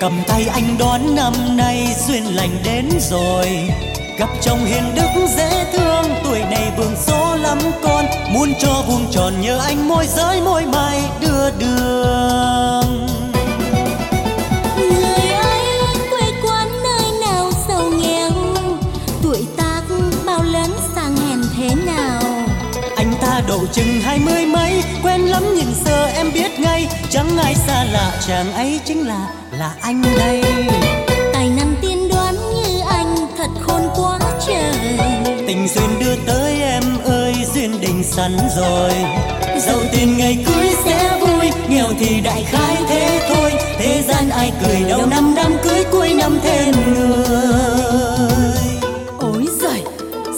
[0.00, 3.46] Cầm tay anh đón năm nay duyên lành đến rồi.
[4.18, 7.91] Gặp chồng hiền đức dễ thương, tuổi này vương số lắm con
[8.32, 13.06] muốn cho vuông tròn nhờ anh môi giới môi mai đưa đường.
[14.76, 15.64] Người ấy
[16.10, 18.30] quê quán nơi nào giàu nghèo
[19.22, 19.82] tuổi tác
[20.26, 22.20] bao lớn sang hèn thế nào?
[22.96, 27.36] Anh ta độ chừng hai mươi mấy quen lắm nhìn sơ em biết ngay chẳng
[27.36, 29.28] ai xa lạ chàng ấy chính là
[29.58, 30.42] là anh đây.
[31.32, 34.98] Tài năng tiên đoán như anh thật khôn quá trời.
[35.46, 36.81] Tình duyên đưa tới em ơi
[37.82, 38.90] định sẵn rồi.
[39.58, 43.52] Giàu tiền ngày cưới sẽ vui nghèo thì đại khái thế thôi.
[43.78, 47.24] Thế gian ai cười đầu năm đám cưới cuối năm thêm người.
[49.18, 49.82] Ôi giời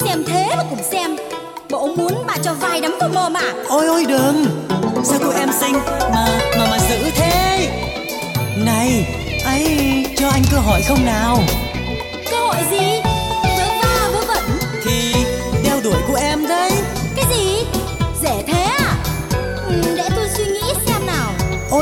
[0.05, 1.17] xem thế mà cùng xem.
[1.71, 3.53] Bộ muốn bà cho vai đấm vào mồm à?
[3.69, 4.47] Ôi ôi đừng.
[5.05, 7.69] Sao cô em xinh mà mà mà giữ thế?
[8.57, 9.07] Này
[9.45, 9.67] ấy
[10.17, 11.39] cho anh cơ hội không nào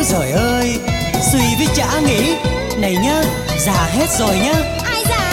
[0.02, 0.78] ôi giời ơi
[1.32, 2.34] suy với chả nghĩ.
[2.78, 3.22] Này nhá
[3.66, 4.52] già hết rồi nhá.
[4.84, 5.32] Ai già?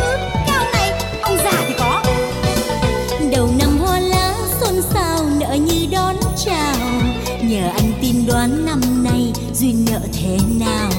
[0.00, 0.92] Ừ, cái ông này
[1.22, 2.02] ông già thì có.
[3.32, 6.76] Đầu năm hoa lá xôn xao nợ như đón chào.
[7.42, 10.90] Nhờ anh tin đoán năm nay duyên nợ thế nào?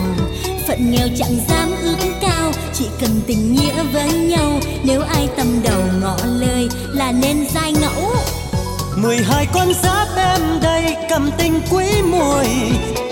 [0.67, 4.59] Phận nghèo chẳng dám ước cao chỉ cần tình nghĩa với nhau.
[4.83, 8.11] Nếu ai tâm đầu ngỏ lời là nên dai ngẫu.
[8.95, 12.47] Mười hai con giáp em đây cầm tình quý mùi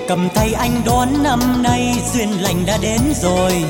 [0.07, 3.63] cầm tay anh đón năm nay duyên lành đã đến rồi.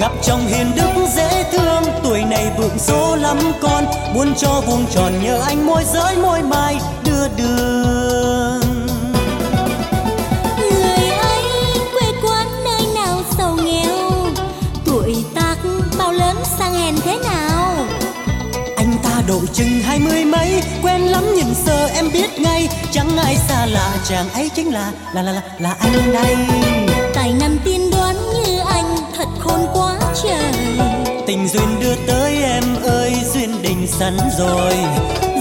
[0.00, 3.84] Gặp chồng hiền đức dễ thương tuổi này vượng số lắm con.
[4.14, 8.60] Muốn cho vuông tròn nhờ anh môi giới môi mai đưa đường.
[10.58, 11.44] Người ấy
[11.92, 14.10] quê quán nơi nào giàu nghèo?
[14.84, 15.56] Tuổi tác
[15.98, 17.74] bao lớn sang hèn thế nào?
[18.76, 22.65] Anh ta độ chừng hai mươi mấy quen lắm nhìn sơ em biết ngay
[22.96, 26.36] chẳng ai xa lạ chàng ấy chính là là là là, là anh đây.
[27.14, 30.52] Tài năng tiên đoán như anh thật khôn quá trời.
[31.26, 34.72] Tình duyên đưa tới em ơi duyên định sẵn rồi.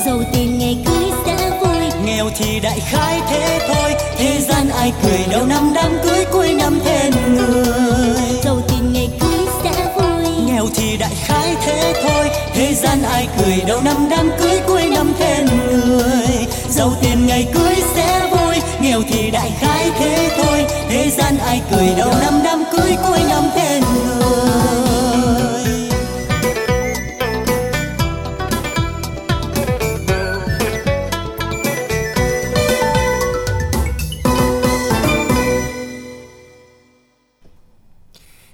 [0.05, 1.77] Giàu tiền ngày cưới sẽ vui.
[2.05, 3.95] Nghèo thì đại khái thế thôi.
[4.17, 8.39] Thế gian ai cười đầu năm đám cưới cuối năm thêm người.
[8.43, 10.45] Giàu tiền ngày cưới sẽ vui.
[10.45, 12.29] Nghèo thì đại khái thế thôi.
[12.53, 14.54] Thế gian ai cười đầu năm đám cưới
[16.75, 21.61] giàu tiền ngày cưới sẽ vui nghèo thì đại khái thế thôi thế gian ai
[21.71, 24.45] cười đầu năm đám cưới cuối năm thêm người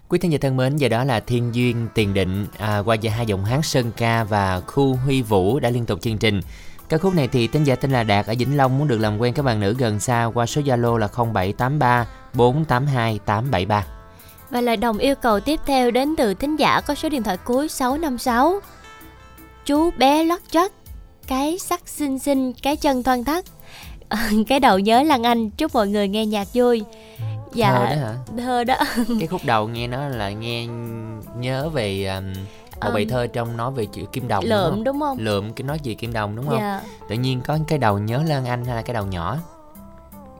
[0.09, 3.11] Quý thính giả thân mến, giờ đó là Thiên Duyên Tiền Định à, qua giờ
[3.11, 6.41] hai giọng hát Sơn Ca và Khu Huy Vũ đã liên tục chương trình.
[6.91, 9.17] Ca khúc này thì tên giả tên là Đạt ở Vĩnh Long muốn được làm
[9.17, 13.85] quen các bạn nữ gần xa qua số Zalo là 0783 482 873.
[14.49, 17.37] Và lời đồng yêu cầu tiếp theo đến từ thính giả có số điện thoại
[17.37, 18.59] cuối 656.
[19.65, 20.71] Chú bé lót chót,
[21.27, 23.45] cái sắc xinh xinh, cái chân thoăn thắt.
[24.47, 26.83] cái đầu nhớ Lan Anh, chúc mọi người nghe nhạc vui.
[27.53, 28.15] Dạ, Thơ đó hả?
[28.37, 28.75] Thơ đó.
[29.19, 30.67] Cái khúc đầu nghe nó là nghe
[31.35, 32.33] nhớ về um,
[32.81, 34.83] một Um, bài thơ trong nói về chữ Kim Đồng đúng Lượm không?
[34.83, 35.17] đúng không?
[35.19, 36.57] Lượm cái nói gì Kim Đồng đúng không?
[36.59, 36.81] Dạ.
[37.09, 39.37] Tự nhiên có cái đầu nhớ Lan Anh hay là cái đầu nhỏ?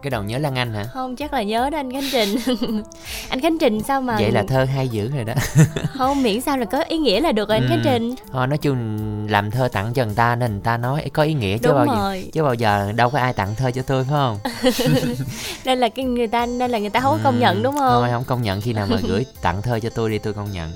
[0.04, 0.84] Cái đầu nhớ Lan Anh hả?
[0.84, 2.36] Không chắc là nhớ đó anh Khánh Trình
[3.30, 5.34] Anh Khánh Trình sao mà Vậy là thơ hay dữ rồi đó.
[5.98, 7.84] Không miễn sao là có ý nghĩa là được rồi anh Khánh Ừ.
[7.84, 11.24] Trình Thôi nói chung làm thơ tặng cho người ta nên người ta nói có
[11.24, 12.22] ý nghĩa chứ Đúng bao rồi.
[12.24, 14.38] giờ chứ bao giờ đâu có ai tặng thơ cho tôi phải không?
[15.66, 17.92] Nên là cái người ta nên là người ta không có công nhận đúng không?
[18.02, 20.52] Thôi không công nhận khi nào mà gửi tặng thơ cho tôi đi tôi công
[20.52, 20.72] nhận.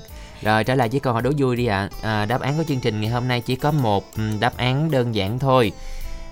[0.46, 1.88] Rồi trở lại với câu hỏi đố vui đi ạ.
[2.02, 2.24] À.
[2.24, 5.14] đáp án của chương trình ngày hôm nay chỉ có một ừ, đáp án đơn
[5.14, 5.72] giản thôi.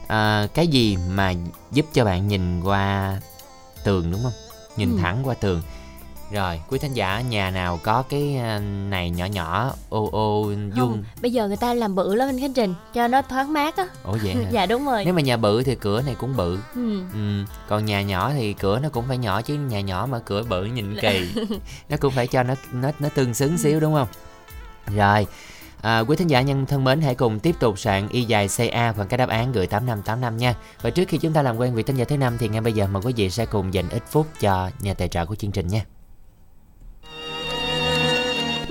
[0.06, 1.32] À, cái gì mà
[1.72, 3.16] giúp cho bạn nhìn qua
[3.84, 4.32] tường đúng không?
[4.76, 4.98] Nhìn Ừ.
[5.02, 5.62] thẳng qua tường.
[6.32, 8.58] Rồi, quý thính giả nhà nào có cái à,
[8.88, 10.52] này nhỏ nhỏ ô ô.
[10.76, 13.76] Không, bây giờ người ta làm bự lắm anh Khánh Trình Cho nó thoáng mát
[13.76, 14.40] á Ủa vậy hả?
[14.50, 16.58] Dạ đúng rồi Nếu mà nhà bự thì cửa này cũng bự.
[16.74, 17.02] ừ.
[17.12, 20.42] Ừ, còn nhà nhỏ thì cửa nó cũng phải nhỏ chứ nhà nhỏ mà cửa
[20.42, 21.28] bự nhìn kỳ
[21.88, 24.08] nó cũng phải cho nó nó nó tương xứng xíu đúng không
[24.96, 25.26] rồi
[25.80, 28.92] à, quý thính giả nhân thân mến hãy cùng tiếp tục soạn y dài ca
[28.92, 31.82] bằng cái đáp án gửi 8585 nha và trước khi chúng ta làm quen vị
[31.82, 34.02] thính giả thứ năm thì ngay bây giờ mời quý vị sẽ cùng dành ít
[34.10, 35.84] phút cho nhà tài trợ của chương trình nha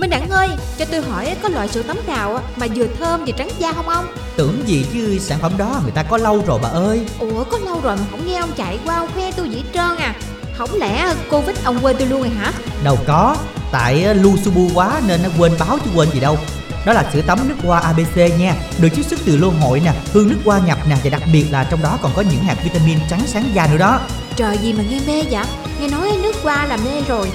[0.04, 0.48] Minh Đẳng ơi,
[0.78, 3.88] cho tôi hỏi có loại sữa tắm nào mà vừa thơm vừa trắng da không
[3.88, 4.06] ông?
[4.36, 7.58] Tưởng gì chứ sản phẩm đó người ta có lâu rồi bà ơi Ủa có
[7.58, 10.14] lâu rồi mà không nghe ông chạy qua ông khoe tôi hết trơn à
[10.56, 12.52] Không lẽ Covid ông quên tôi luôn rồi hả?
[12.84, 13.36] Đâu có
[13.72, 16.38] Tại ờ, lu su bu quá nên nó quên báo chứ quên gì đâu
[16.86, 19.92] đó là sữa tắm nước hoa ABC nha Được chiết xuất từ lô hội nè,
[20.12, 22.56] hương nước hoa nhập nè Và đặc biệt là trong đó còn có những hạt
[22.64, 24.00] vitamin trắng sáng da nữa đó
[24.36, 25.44] Trời gì mà nghe mê vậy?
[25.80, 27.28] Nghe nói nước hoa là mê rồi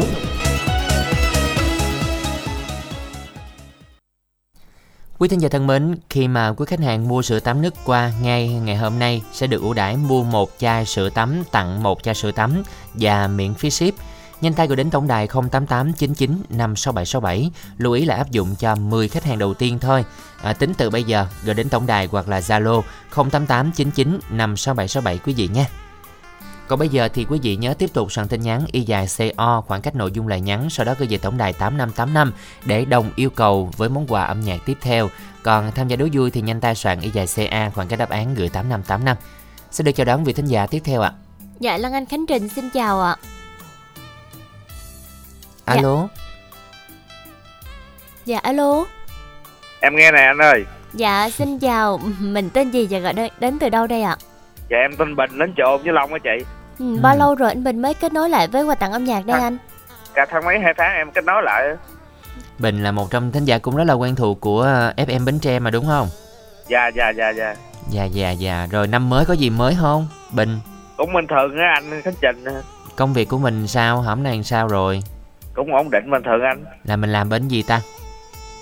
[5.22, 8.12] Quý thính giả thân mến, khi mà quý khách hàng mua sữa tắm nước qua
[8.22, 12.04] ngay ngày hôm nay sẽ được ưu đãi mua một chai sữa tắm tặng một
[12.04, 12.64] chai sữa tắm
[12.94, 13.94] và miễn phí ship.
[14.42, 17.52] Nhanh tay gọi đến tổng đài 088 99 56767.
[17.78, 20.06] Lưu ý là áp dụng cho 10 khách hàng đầu tiên thôi.
[20.42, 22.82] À, tính từ bây giờ gọi đến tổng đài hoặc là Zalo
[23.16, 25.66] 088 99 56767 quý vị nhé.
[26.72, 29.64] Còn bây giờ thì quý vị nhớ tiếp tục soạn tin nhắn y dài CO
[29.68, 32.34] khoảng cách nội dung lời nhắn sau đó gửi về tổng đài 8585
[32.66, 35.10] để đồng yêu cầu với món quà âm nhạc tiếp theo.
[35.44, 38.10] Còn tham gia đố vui thì nhanh tay soạn y dài CA khoảng cách đáp
[38.10, 39.18] án gửi 8585.
[39.72, 41.12] Sẽ được chào đón vị thính giả tiếp theo ạ.
[41.60, 43.16] Dạ Lan Anh Khánh Trình xin chào ạ.
[45.66, 46.08] Alo.
[48.26, 48.86] Dạ alo.
[49.80, 50.64] Em nghe nè anh ơi.
[50.94, 54.18] Dạ xin chào, mình tên gì và gọi đến, đến từ đâu đây ạ?
[54.70, 56.46] Dạ em tên Bình đến chợ với Long á chị.
[56.82, 59.26] Ừ, bao lâu rồi anh Bình mới kết nối lại với quà tặng âm nhạc
[59.26, 59.44] đây À.
[59.48, 59.58] anh?
[60.14, 61.64] Cả tháng mấy hai tháng em kết nối lại.
[62.60, 64.66] Bình là một trong thính giả cũng rất là quen thuộc của
[64.98, 66.08] FM Bến Tre mà đúng không?
[66.68, 67.56] Dạ dạ dạ dạ.
[67.90, 68.68] Dạ dạ dạ.
[68.72, 70.08] Rồi năm mới có gì mới không?
[70.32, 70.60] Bình,
[70.98, 72.44] Cũng bình thường á anh Khánh Trình.
[72.96, 74.02] công việc của mình sao?
[74.02, 75.04] Hôm nay sao rồi?
[75.56, 76.66] Cũng ổn định bình thường anh.
[76.84, 77.82] Là mình làm bên gì ta?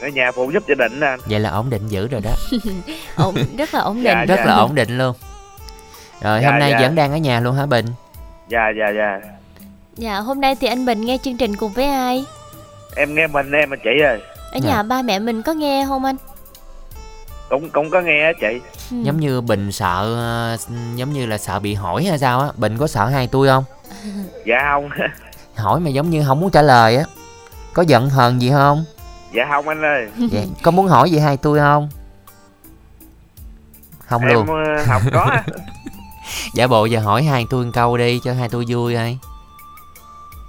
[0.01, 1.19] Ở nhà phụ giúp gia đình á anh.
[1.25, 2.31] Vậy là ổn định dữ rồi đó.
[3.15, 4.05] Ổn, rất là ổn định.
[4.05, 4.45] Dạ, rất dạ.
[4.45, 5.15] là ổn định luôn.
[6.21, 6.79] Rồi Dạ, hôm nay dạ.
[6.81, 7.85] vẫn đang ở nhà luôn hả Bình?
[8.49, 9.19] Dạ dạ dạ.
[9.95, 12.25] Dạ hôm nay thì anh Bình nghe chương trình cùng với ai?
[12.95, 14.21] Em nghe mình em mà chị ơi.
[14.51, 14.69] Ở Dạ.
[14.69, 16.15] nhà ba mẹ mình có nghe không anh?
[17.49, 18.59] Cũng cũng có nghe á chị.
[18.91, 18.97] Ừ.
[19.03, 20.57] Giống như Bình sợ ờ,
[20.95, 22.47] giống như là sợ bị hỏi hay sao á?
[22.57, 23.63] Bình có sợ hai tôi không?
[24.45, 24.89] Dạ không.
[25.55, 27.03] Hỏi mà giống như không muốn trả lời á.
[27.73, 28.83] Có giận hờn gì không?
[29.33, 30.07] dạ không anh ơi.
[30.31, 31.89] Vậy có muốn hỏi gì hai tôi không?
[34.05, 34.47] Không em luôn.
[34.47, 35.37] ờ, không có.
[36.53, 39.17] Giả bộ giờ hỏi hai tôi một câu đi cho hai tôi vui ơi.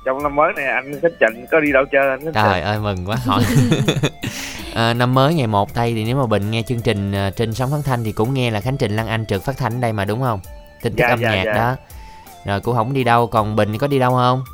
[0.04, 3.04] Trong năm mới này anh Khánh Trình có đi đâu chơi anh Trời ơi mừng
[3.06, 3.42] quá hỏi.
[4.74, 7.54] à, năm mới ngày 1 tây thì nếu mà Bình nghe chương trình ờ, trên
[7.54, 9.80] sóng phát thanh thì cũng nghe là Khánh Trình Lan Anh trực phát thanh ở
[9.80, 10.40] đây mà đúng không?
[10.82, 11.52] Tin tức Dạ, âm dạ, nhạc dạ.
[11.52, 11.76] đó.
[12.46, 14.44] Rồi cũng không đi đâu, còn Bình có đi đâu không?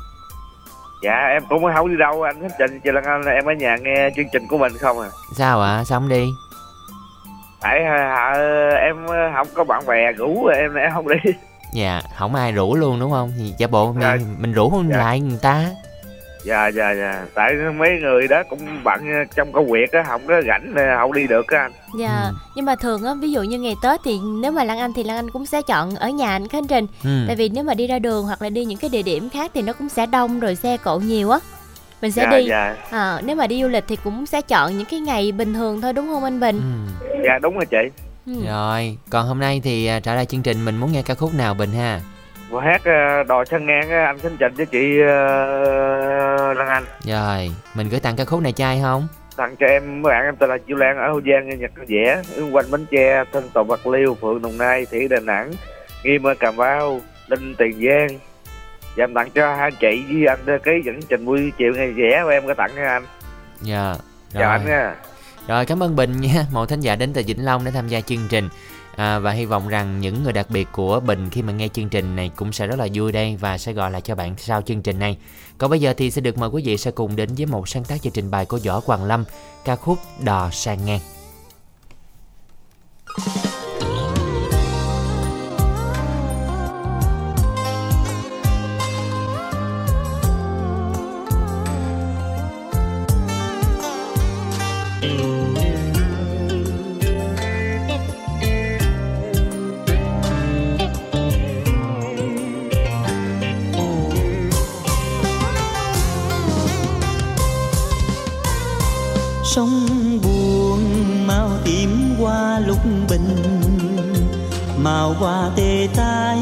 [1.03, 2.79] Dạ em cũng không đi đâu anh Khánh Trình.
[2.83, 5.09] Chỉ là anh em ở nhà nghe chương trình của mình không à.
[5.37, 5.83] Sao ạ?
[5.83, 6.27] Sao không đi?
[7.61, 8.31] Tại hả,
[8.81, 11.31] em ờ, không có bạn bè rủ em em không đi.
[11.73, 13.31] Dạ, không ai rủ luôn đúng không?
[13.37, 14.15] Thì giả bộ Dạ.
[14.15, 14.97] mình, mình rủ Dạ.
[14.97, 15.65] lại người ta.
[16.45, 18.99] dạ dạ dạ tại mấy người đó cũng bận
[19.35, 22.33] trong công việc á không có rảnh không đi được á anh Dạ, Ừ.
[22.55, 25.03] nhưng mà thường á, ví dụ như ngày Tết thì nếu mà Lan Anh thì
[25.03, 27.23] Lan Anh cũng sẽ chọn ở nhà anh Khánh Trình Ừ.
[27.27, 29.51] Tại vì nếu mà đi ra đường hoặc là đi những cái địa điểm khác
[29.53, 31.39] thì nó cũng sẽ đông rồi xe cộ nhiều á
[32.01, 34.77] Mình sẽ dạ đi dạ à, Nếu mà đi du lịch thì cũng sẽ chọn
[34.77, 36.61] những cái ngày bình thường thôi đúng không anh Bình?
[36.99, 37.07] Ừ.
[37.25, 37.77] dạ đúng rồi chị
[38.27, 38.33] Ừ.
[38.47, 41.33] Rồi, còn hôm nay thì à, trả lời chương trình mình muốn nghe ca khúc
[41.33, 41.99] nào Bình ha?
[42.49, 44.97] Vừa hát ờ, đò sân ngang á anh Khánh Trình với chị
[46.57, 49.07] Lan Anh Rồi, mình gửi tặng ca khúc này cho ai không?
[49.37, 51.71] tặng cho em mấy bạn em tên là Chiêu Lan ở Hậu Giang nghe nhật
[51.87, 55.51] vẽ Ương Quanh Bến Tre Thanh Tùng Bạc Liêu Phượng Đồng Nai Thị Đà Nẵng
[56.03, 58.19] Nghiêm ở Cà Mau Linh Tiền Giang
[58.97, 61.91] và em tặng cho hai chị với anh ờ, cái dẫn trình buổi chiều ngày
[61.91, 63.05] vẽ của em có tặng cho anh
[63.61, 63.95] Dạ.
[64.33, 64.69] chào anh Rồi.
[64.69, 64.95] nha
[65.47, 68.01] Rồi cảm ơn Bình nha, một thính giả đến từ Vĩnh Long để tham gia
[68.01, 68.49] chương trình.
[68.95, 71.89] À, và hy vọng rằng những người đặc biệt của Bình khi mà nghe chương
[71.89, 74.61] trình này cũng sẽ rất là vui đây và sẽ gọi lại cho bạn sau
[74.61, 75.17] chương trình này.
[75.57, 77.83] Còn bây giờ thì sẽ được mời quý vị sẽ cùng đến với một sáng
[77.83, 79.23] tác chương trình bài của Võ Hoàng Lâm,
[79.65, 80.99] ca khúc Đò sang ngang.
[115.07, 116.39] Màu hoa tê tái,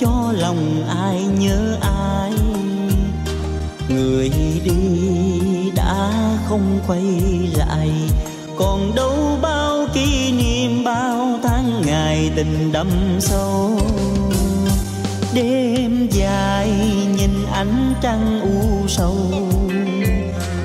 [0.00, 2.32] cho lòng ai nhớ ai.
[3.88, 4.30] Người
[4.64, 6.12] đi đã
[6.48, 7.02] không quay
[7.56, 7.90] lại,
[8.56, 12.90] còn đâu bao kỷ niệm, bao tháng ngày tình đậm
[13.20, 13.70] sâu.
[15.34, 16.70] Đêm dài
[17.16, 19.16] nhìn ánh trăng u sầu,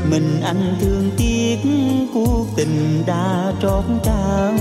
[0.09, 1.57] mình anh thương tiếc,
[2.13, 4.53] cuộc tình đã trót cao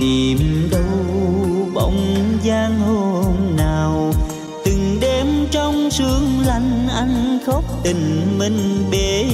[0.00, 1.16] tìm đâu
[1.74, 4.12] bóng dáng hôm nào.
[4.64, 9.24] Từng đêm trong sương lạnh anh khóc tình mình bể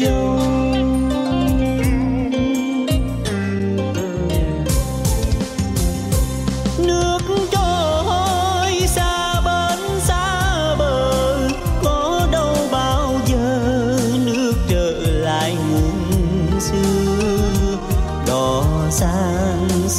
[0.00, 0.55] dâu.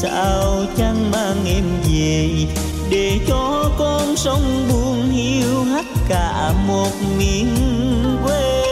[0.01, 2.29] Sao chẳng mang em về?
[2.89, 7.47] Để cho con sông buồn hiu hắt cả một miền
[8.25, 8.63] quê.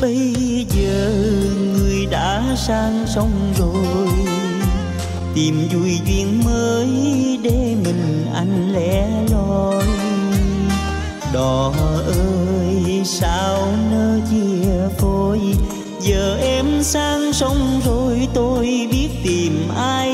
[0.00, 0.34] Bây
[0.68, 1.12] giờ
[1.74, 4.08] người đã sang sông rồi,
[5.34, 6.88] tìm vui duyên mới
[7.42, 9.84] để mình anh lẻ loi.
[11.32, 11.72] Đò
[12.06, 15.38] ơi, sao nỡ chia phôi?
[16.00, 20.09] Giờ em sang sông rồi tôi biết tìm ai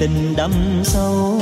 [0.00, 0.52] tình đậm
[0.84, 1.40] sâu.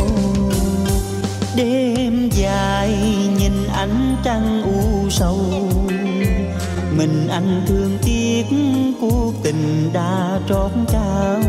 [1.57, 2.97] Đêm dài
[3.39, 5.39] nhìn ánh trăng u sầu.
[6.97, 8.45] Mình anh thương tiếc
[9.01, 11.41] cuộc tình đã trót cao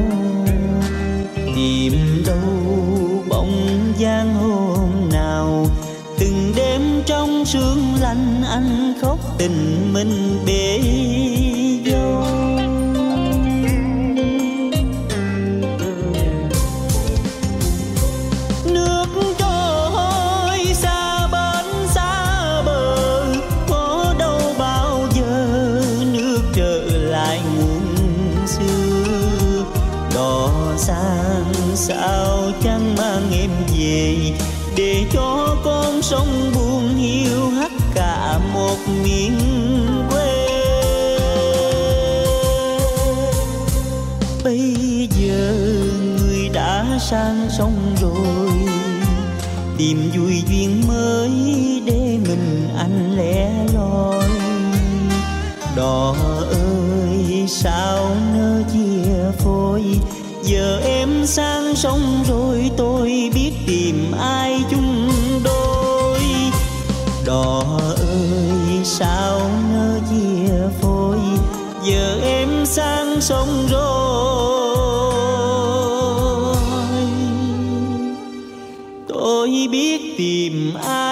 [1.56, 2.40] tìm đâu
[3.30, 5.66] bóng dáng hôm nào.
[6.20, 10.80] Từng đêm trong sương lạnh anh khóc tình mình bể
[34.80, 39.38] để cho con sông buồn hiu hắt cả một miền
[40.10, 40.48] quê.
[44.44, 44.76] Bây
[45.20, 45.54] giờ
[46.18, 48.52] người đã sang sông rồi,
[49.78, 51.32] tìm vui duyên mới
[51.86, 54.30] để mình anh lẻ loi.
[55.76, 56.16] Đò
[56.50, 59.84] ơi, sao nỡ chia phôi,
[60.44, 62.39] giờ em sang sông rồi?
[67.80, 69.42] Ơi sao
[69.74, 71.18] nỡ chia phôi
[71.84, 74.00] giờ em sang sông rồi.
[79.08, 81.09] Tôi biết tìm ai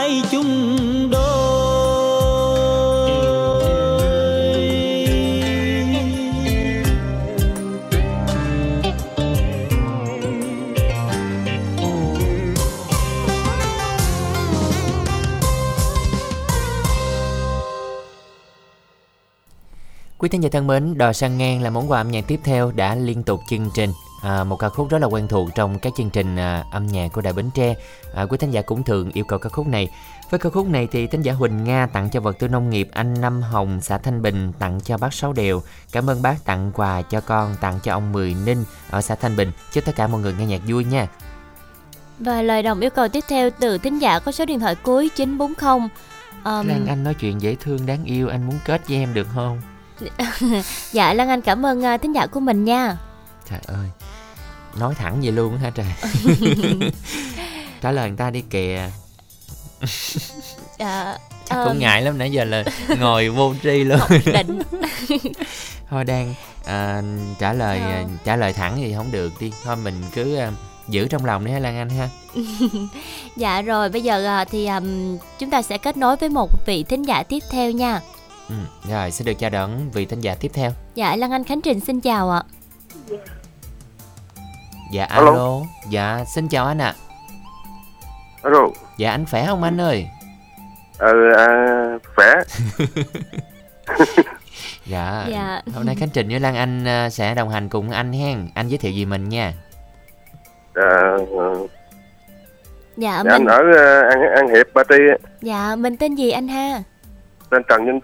[20.28, 22.72] Quý thính giả thân mến, Đò Sang Ngang là món quà âm nhạc tiếp theo
[22.72, 23.92] đã liên tục chương trình.
[24.24, 27.14] À, một ca khúc rất là quen thuộc trong các chương trình à, âm nhạc
[27.14, 27.76] của Đài Bến Tre.
[28.14, 29.90] À, quý thính giả cũng thường yêu cầu ca khúc này.
[30.30, 32.90] Với ca khúc này thì thính giả Huỳnh Nga tặng cho vật tư nông nghiệp
[32.94, 35.62] anh Năm Hồng xã Thanh Bình tặng cho bác Sáu Đều.
[35.92, 39.36] Cảm ơn bác tặng quà cho con tặng cho ông Mười Ninh ở xã Thanh
[39.36, 39.52] Bình.
[39.74, 41.08] Chúc tất cả mọi người nghe nhạc vui nha.
[42.20, 45.10] Và lời đồng yêu cầu tiếp theo từ thính giả có số điện thoại cuối
[45.16, 45.90] 940.
[46.44, 49.28] Um, Lan Anh nói chuyện dễ thương đáng yêu, anh muốn kết với em được
[49.36, 49.62] không?
[50.92, 52.98] dạ Lan Anh cảm ơn uh, thính giả của mình nha.
[53.50, 53.88] Trời ơi,
[54.80, 55.86] nói thẳng vậy luôn hả trời?
[57.82, 58.90] Trả lời người ta đi kìa.
[60.80, 62.64] Dạ, chắc ờm, cũng ngại lắm nãy giờ là
[63.00, 64.00] ngồi vô tri luôn.
[64.26, 64.62] Định.
[65.90, 66.34] Thôi đang
[66.66, 67.02] à,
[67.40, 69.52] trả lời à, trả lời thẳng thì không được đi.
[69.64, 70.52] Thôi mình cứ à,
[70.88, 72.10] giữ trong lòng đi ha Lan Anh ha.
[73.36, 76.84] Dạ rồi bây giờ à, thì ừm, chúng ta sẽ kết nối với một vị
[76.84, 78.02] thính giả tiếp theo nha
[78.50, 78.56] ừ,
[78.90, 80.72] rồi xin được chào đón vị thính giả tiếp theo.
[80.96, 82.44] Dạ Lan Anh Khánh Trình xin chào ạ.
[84.92, 85.32] Dạ Alo.
[85.32, 85.60] alo.
[85.90, 86.94] Dạ xin chào anh ạ.
[88.44, 88.60] Alo.
[88.98, 90.08] Dạ anh khỏe không anh ơi?
[90.98, 91.48] Ờ à,
[92.16, 92.34] khỏe.
[94.86, 95.62] Dạ, Dạ.
[95.76, 98.48] hôm nay Khánh Trình với Lan Anh à, sẽ đồng hành cùng anh hen.
[98.54, 99.54] Anh giới thiệu gì mình nha?
[100.74, 101.18] À,
[102.98, 104.96] dạ dạ, anh mình ở ờ, an, an hiệp ba ti.
[105.42, 106.84] Dạ mình tên gì anh ha
[107.50, 108.00] tên trần nhân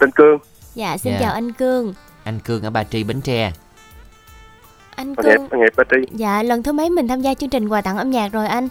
[0.00, 0.38] tên cương.
[0.74, 1.18] Dạ xin Dạ.
[1.20, 1.94] chào anh Cương.
[2.24, 3.52] Anh Cương ở Ba Tri Bến Tre.
[4.96, 7.68] Anh Cương an hiệp ba ti dạ lần thứ mấy mình tham gia chương trình
[7.68, 8.68] quà tặng âm nhạc rồi anh?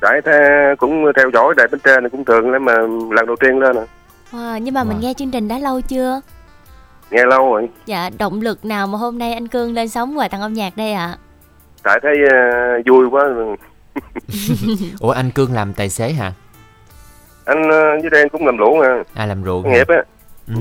[0.00, 0.32] Tại thế
[0.78, 2.72] cũng theo dõi đài bến tre này cũng thường lắm mà
[3.10, 3.84] lần đầu tiên lên à.
[4.32, 5.00] Wow, nhưng mà mình Wow.
[5.00, 6.20] nghe chương trình đã lâu chưa?
[7.10, 7.68] Nghe lâu rồi.
[7.86, 10.76] Dạ động lực nào mà hôm nay anh Cương lên sóng quà tặng âm nhạc
[10.76, 11.16] đây ạ?
[11.82, 12.36] Tại thấy ờ,
[12.86, 13.22] vui quá.
[15.00, 16.32] Ủa anh Cương làm tài xế hả
[17.44, 19.02] anh ờ, dưới đây anh cũng làm lũ mà.
[19.14, 19.76] À làm ruộng an hả?
[19.78, 20.02] hiệp á.
[20.48, 20.54] Ừ.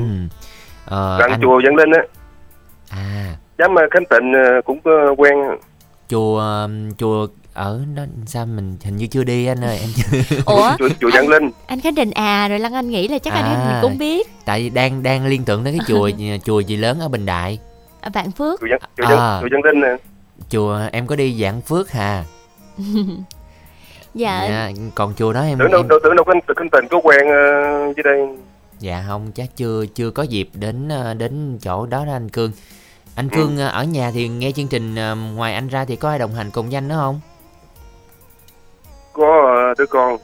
[0.85, 2.01] ờ, gần anh chùa dẫn linh á.
[2.89, 3.35] À.
[3.57, 5.33] Dám ờ, khánh tịnh ờ, cũng ờ, quen.
[6.09, 6.67] Chùa
[6.97, 10.71] chùa ở đó sao mình hình như chưa đi anh ơi em chưa ủa?
[10.79, 11.51] Chùa, chùa dẫn linh.
[11.67, 13.53] anh Khánh Trình à rồi Lan Anh nghĩ là chắc anh À.
[13.55, 14.27] Khánh Trình cũng biết.
[14.45, 16.09] tại vì đang đang liên tưởng đến cái chùa
[16.45, 17.59] chùa gì lớn ở Bình Đại.
[18.01, 18.59] À, Vạn Phước.
[18.61, 19.39] Chùa dẫn chùa À.
[19.41, 19.95] chùa dẫn linh nè.
[20.49, 22.23] Chùa em có đi Giảng Phước hà
[24.13, 24.69] dạ.
[24.95, 27.21] Còn chùa đó em, tưởng đâu em tưởng đâu khánh, khánh tịnh có quen
[27.95, 28.27] dưới đây.
[28.79, 32.51] Dạ không chắc chưa chưa có dịp đến ờ, đến chỗ đó đó anh Cương.
[33.15, 34.95] Anh Cương ờ, ở nhà thì nghe chương trình
[35.35, 37.19] ngoài anh ra thì có ai đồng hành cùng với anh nữa không?
[39.13, 40.17] Có đứa con.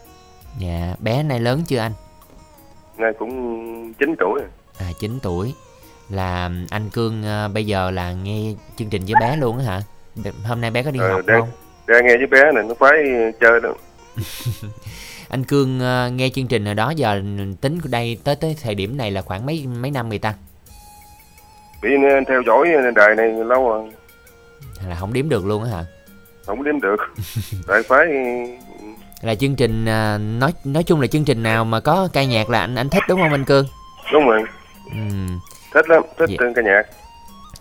[0.59, 1.91] Dạ bé này lớn chưa anh?
[2.97, 4.41] Nay cũng 9 tuổi.
[4.79, 5.53] À 9 tuổi.
[6.09, 7.23] Là anh Cương
[7.53, 9.81] bây giờ là nghe chương trình với bé luôn á hả?
[10.47, 11.49] Hôm nay bé có đi Ờ, học đang- không
[11.89, 12.91] ra nghe với bé này nó phải
[13.41, 13.69] chơi đó
[15.29, 17.21] anh Cương ờ, nghe chương trình hồi đó giờ
[17.61, 20.33] tính đây tới tới thời điểm này là khoảng mấy mấy năm người ta?
[21.81, 21.89] Bị
[22.27, 23.89] theo dõi đài này lâu rồi.
[24.87, 25.85] Là không đếm được luôn á hả?
[26.45, 26.95] Không đếm được.
[27.67, 28.05] Tại phải
[29.21, 32.49] là chương trình ờ, nói nói chung là chương trình nào mà có ca nhạc
[32.49, 33.65] là anh anh thích đúng không anh Cương?
[34.13, 34.41] Đúng rồi.
[34.91, 35.39] Ừm,
[35.73, 36.35] thích lắm thích Dạ.
[36.55, 36.83] ca nhạc.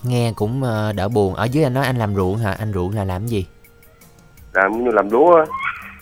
[0.02, 1.34] Nghe cũng ờ, đỡ buồn.
[1.34, 2.52] Ở dưới anh nói anh làm ruộng hả?
[2.52, 3.46] Anh ruộng là làm gì
[4.52, 5.44] làm như làm lúa á.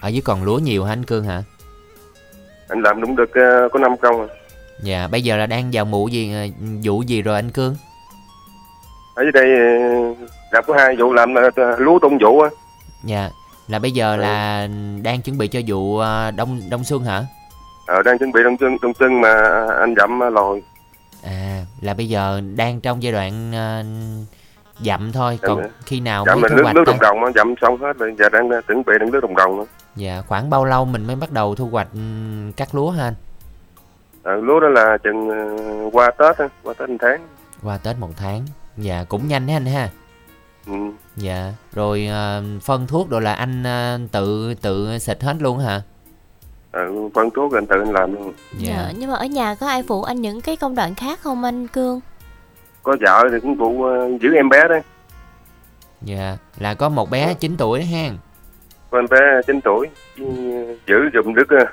[0.00, 1.42] ở dưới còn lúa nhiều hả anh Cương hả?
[2.68, 4.28] Anh làm cũng được ờ, có năm công à.
[4.82, 6.46] dạ bây giờ là đang vào mụ gì ờ,
[6.84, 7.76] vụ gì rồi anh Cương?
[9.14, 12.50] Ở dưới đây ờ, làm có hai vụ làm ờ, lúa tung vụ á.
[13.04, 13.30] Dạ
[13.68, 14.68] là bây giờ là
[15.02, 17.22] đang chuẩn bị cho vụ ờ, đông đông xuân hả?
[17.86, 19.34] Ờ, đang chuẩn bị đông xuân đông xuân mà
[19.80, 20.62] anh dặm lòi.
[21.24, 23.84] À là bây giờ đang trong giai đoạn ờ,
[24.80, 25.68] dặm thôi còn Dạ.
[25.86, 27.96] khi nào dặm mới là thu nước hoạch nước đồng đồng á, dặm xong hết
[27.98, 29.64] rồi giờ đang chuẩn bị đang nước đồng đồng nữa.
[29.96, 33.14] Dạ khoảng bao lâu mình mới bắt đầu thu hoạch ừm, cắt lúa hả anh
[34.22, 37.20] ờ, lúa đó là chừng ờ, qua tết qua tết một tháng.
[37.62, 38.42] Qua tết một tháng.
[38.76, 39.88] Dạ cũng nhanh ha anh ha?
[40.66, 40.72] Ừ.
[41.16, 43.64] dạ rồi ờ, phân thuốc rồi là anh
[44.12, 45.82] tự tự xịt hết luôn hả?
[46.72, 46.82] Ờ,
[47.14, 48.32] phân thuốc anh tự anh làm luôn.
[48.58, 48.92] Dạ.
[48.98, 51.66] nhưng mà ở nhà có ai phụ anh những cái công đoạn khác không anh
[51.68, 52.00] Cương
[52.86, 54.80] có vợ thì cũng phụ ờ, giữ em bé đấy
[56.02, 58.10] dạ là có một bé 9 tuổi đó ha
[58.90, 60.24] có em bé 9 tuổi ờ,
[60.86, 61.64] giữ giùm đứa ờ,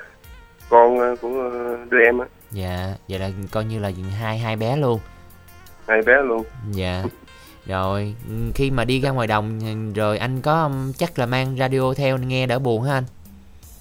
[0.68, 1.50] con ờ, của
[1.90, 2.26] đứa em á.
[2.50, 5.00] Dạ vậy là coi như là hai hai bé luôn.
[5.88, 6.44] Hai bé luôn.
[6.70, 7.04] Dạ.
[7.66, 11.56] Rồi ừ, khi mà đi ra ngoài đồng ừ, rồi anh có chắc là mang
[11.58, 13.04] radio theo nghe đỡ buồn hả anh?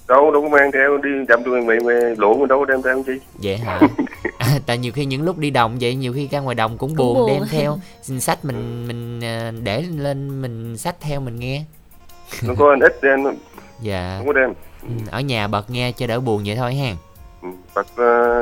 [0.08, 3.04] Đâu đâu có mang theo đi dặm tôi mày mày luộn đâu có đem theo
[3.06, 3.14] chi
[3.44, 3.80] vậy hả
[4.44, 6.89] à, tại nhiều khi những lúc đi đồng vậy nhiều khi ra ngoài đồng cũng
[6.89, 7.28] Cũng buồn, buồn.
[7.28, 11.64] đem theo xin sách mình mình ờ, để lên mình sách theo mình nghe.
[12.44, 13.20] Nó có anh ít đem
[13.82, 14.16] dạ.
[14.18, 14.54] Không có đem.
[14.82, 16.91] Ừ, ở nhà bật nghe cho đỡ buồn vậy thôi ha
[17.41, 17.82] Ừ, bật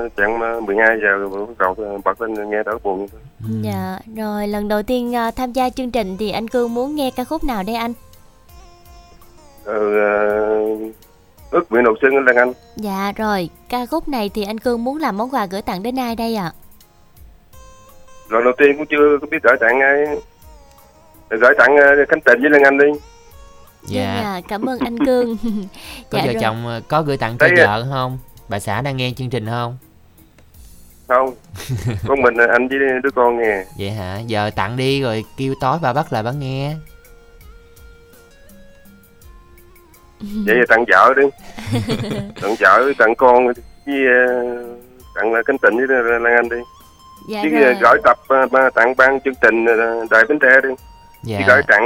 [0.05, 1.47] uh, chặng ờ, 12 giờ rồi
[1.77, 3.07] ờ, bật lên nghe đỡ buồn
[3.47, 3.49] Ừ.
[3.61, 7.11] dạ rồi lần đầu tiên à, tham gia chương trình thì anh Cương muốn nghe
[7.15, 7.93] ca khúc nào đây anh?
[9.63, 10.40] Ừ, ờ,
[11.51, 14.83] ước nguyện đầu xuân anh Lan Anh dạ rồi ca khúc này thì anh Cương
[14.83, 16.51] muốn làm món quà gửi tặng đến ai đây ạ?
[18.29, 20.05] Lần đầu tiên cũng chưa có biết gửi tặng ai.
[21.29, 22.85] Gửi tặng ờ, Khánh Tịnh với Lan Anh đi.
[23.87, 24.15] Dạ.
[24.15, 25.37] Vâng ạ, cảm ơn anh Cương
[26.09, 26.41] có dạ vợ rồi.
[26.41, 28.17] chồng ờ, có gửi tặng cho vợ không?
[28.49, 29.77] Bà xã đang nghe chương trình không?
[31.07, 31.33] Không.
[32.07, 33.65] Con mình ờ, anh với đứa con nghe.
[33.77, 34.19] Vậy hả?
[34.19, 36.75] Giờ tặng đi rồi kêu tối bà bắt lại bà nghe
[40.45, 41.23] vậy là tặng vợ đi.
[42.41, 43.55] Tặng vợ tặng con với
[44.07, 44.63] ờ,
[45.15, 46.57] tặng là cánh tịnh với ờ, lan anh đi.
[47.29, 47.63] Dạ chứ rồi.
[47.63, 48.17] Ờ, gửi tập
[48.75, 49.65] tặng ban chương trình
[50.11, 50.69] đài bến tre đi.
[51.23, 51.37] Dạ.
[51.39, 51.85] chứ gửi tặng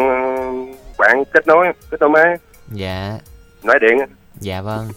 [0.98, 2.26] bạn kết nối kết nối máy.
[2.72, 3.18] Dạ.
[3.64, 3.98] Nói điện
[4.40, 4.88] dạ vâng.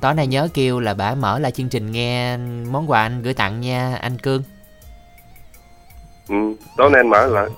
[0.00, 2.36] Tối nay nhớ kêu là bà mở lại chương trình nghe
[2.70, 4.42] món quà anh gửi tặng nha anh cương.
[6.28, 7.48] Ừ, đó nên mở lại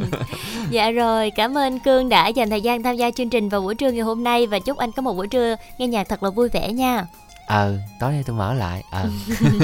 [0.70, 3.74] dạ rồi cảm ơn cương đã dành thời gian tham gia chương trình vào buổi
[3.74, 6.30] trưa ngày hôm nay và chúc anh có một buổi trưa nghe nhạc thật là
[6.30, 7.06] vui vẻ nha
[7.46, 9.10] ờ tối nay tôi mở lại ờ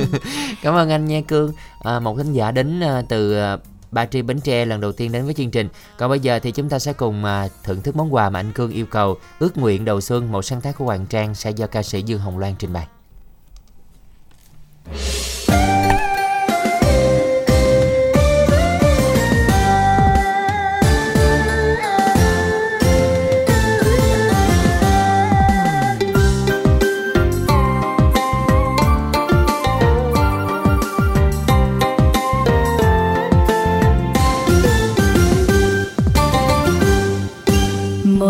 [0.62, 3.56] cảm ơn anh nha cương à, một khán giả đến ờ, từ à,
[3.90, 5.68] Ba Tri Bến Tre lần đầu tiên đến với chương trình.
[5.96, 7.24] Còn bây giờ thì chúng ta sẽ cùng
[7.64, 9.16] thưởng thức món quà mà anh Cương yêu cầu.
[9.38, 12.20] Ước nguyện đầu xuân một sáng tác của Hoàng Trang sẽ do ca sĩ Dương
[12.20, 12.86] Hồng Loan trình bày.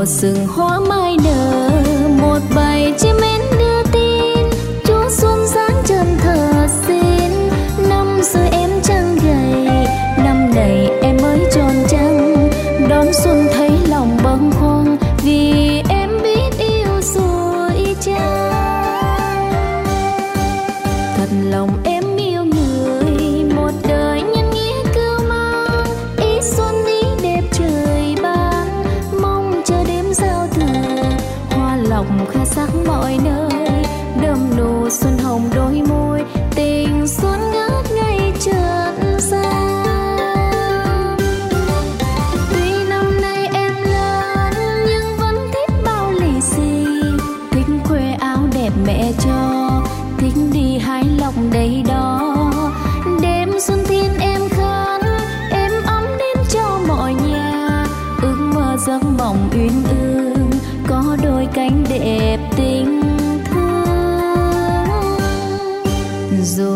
[0.05, 0.78] 生活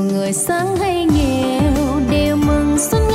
[0.01, 3.11] người sáng hay nghèo đều mừng xuân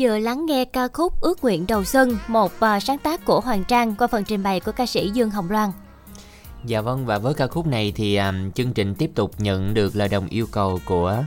[0.00, 3.64] vừa lắng nghe ca khúc Ước nguyện đầu xuân, một à, sáng tác của Hoàng
[3.64, 5.70] Trang qua phần trình bày của ca sĩ Dương Hồng Loan.
[6.64, 9.96] Dạ vâng và với ca khúc này thì um, chương trình tiếp tục nhận được
[9.96, 11.24] lời đồng yêu cầu của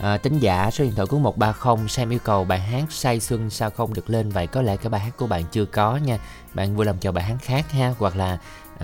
[0.00, 3.20] à, uh, tính giả số điện thoại của 130 Sam yêu cầu bài hát Say
[3.20, 5.96] Xuân sao không được lên vậy có lẽ cái bài hát của bạn chưa có
[5.96, 6.18] nha.
[6.54, 8.38] Bạn vui lòng chờ bài hát khác ha hoặc là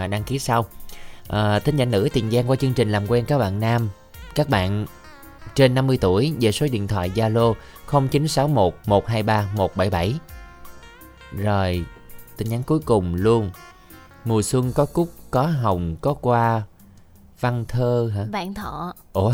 [0.04, 0.66] uh, đăng ký sau.
[1.28, 3.88] Uh, tính giả nữ Tiền Giang qua chương trình làm quen các bạn nam.
[4.34, 4.86] Các bạn
[5.54, 7.54] trên 50 tuổi, về số điện thoại Zalo
[7.90, 10.14] 0961 123 177
[11.36, 11.84] rồi,
[12.36, 13.50] tin nhắn cuối cùng luôn.
[14.24, 16.62] Mùa xuân có cúc, có hồng, có qua
[17.40, 18.24] văn thơ hả?
[18.30, 18.92] Bạn thọ.
[19.12, 19.32] Ủa?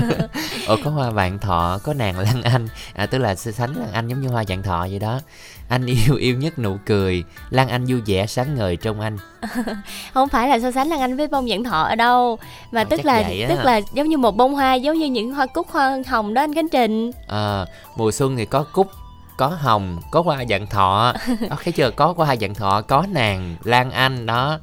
[0.68, 2.68] Ủa có hoa vạn thọ có nàng lan anh.
[2.94, 5.20] À tức là so sánh lan anh giống như hoa vạn thọ vậy đó.
[5.68, 7.24] Anh yêu yêu nhất nụ cười.
[7.50, 9.16] Lan anh vui vẻ sáng ngời trong anh.
[10.14, 12.38] Không phải là so sánh Lan Anh với bông dẫn thọ ở đâu
[12.72, 15.46] mà Ờ, tức là tức là giống như một bông hoa giống như những hoa
[15.46, 17.10] cúc hoa hồng đó anh Khánh Trình.
[17.26, 17.66] Ờ,
[17.96, 18.90] mùa xuân thì có cúc
[19.36, 21.12] có hồng có hoa vạn thọ.
[21.50, 21.90] Đó thấy chưa?
[21.90, 24.58] Có hoa vạn thọ có nàng lan anh đó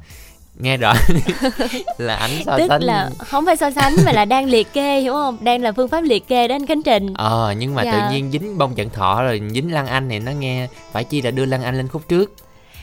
[0.58, 0.94] nghe rõ
[1.98, 2.82] là ảnh so tức sánh.
[2.82, 5.38] là không phải so sánh mà là đang liệt kê hiểu không?
[5.40, 7.14] Đang là phương pháp liệt kê đó anh Khánh Trình.
[7.14, 7.92] Ờ nhưng mà Dạ.
[7.92, 11.22] tự nhiên dính bông vạn thọ rồi dính lan anh thì nó nghe phải chi
[11.22, 12.34] là đưa lan anh lên khúc trước.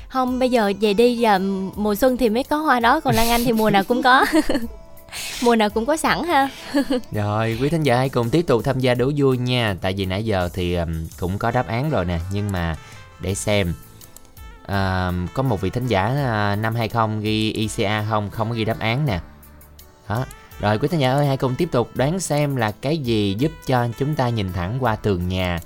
[0.07, 1.39] Không bây giờ về đi giờ
[1.75, 4.25] mùa xuân thì mới có hoa đó còn Lan Anh thì mùa nào cũng có.
[5.43, 6.49] Mùa nào cũng có sẵn ha.
[7.11, 9.75] Rồi, quý thính giả hãy cùng tiếp tục tham gia đố vui nha.
[9.81, 10.77] Tại vì nãy giờ thì
[11.19, 12.75] cũng có đáp án rồi nè Nhưng mà
[13.19, 13.73] để xem
[14.71, 18.65] à, Có một vị thính giả à, năm 20 ghi ICA không Không có ghi
[18.65, 19.19] đáp án nè.
[20.09, 20.25] Đó.
[20.59, 23.51] Rồi quý thính giả ơi hãy cùng tiếp tục đoán xem là cái gì giúp
[23.67, 25.59] cho chúng ta nhìn thẳng qua tường nhà.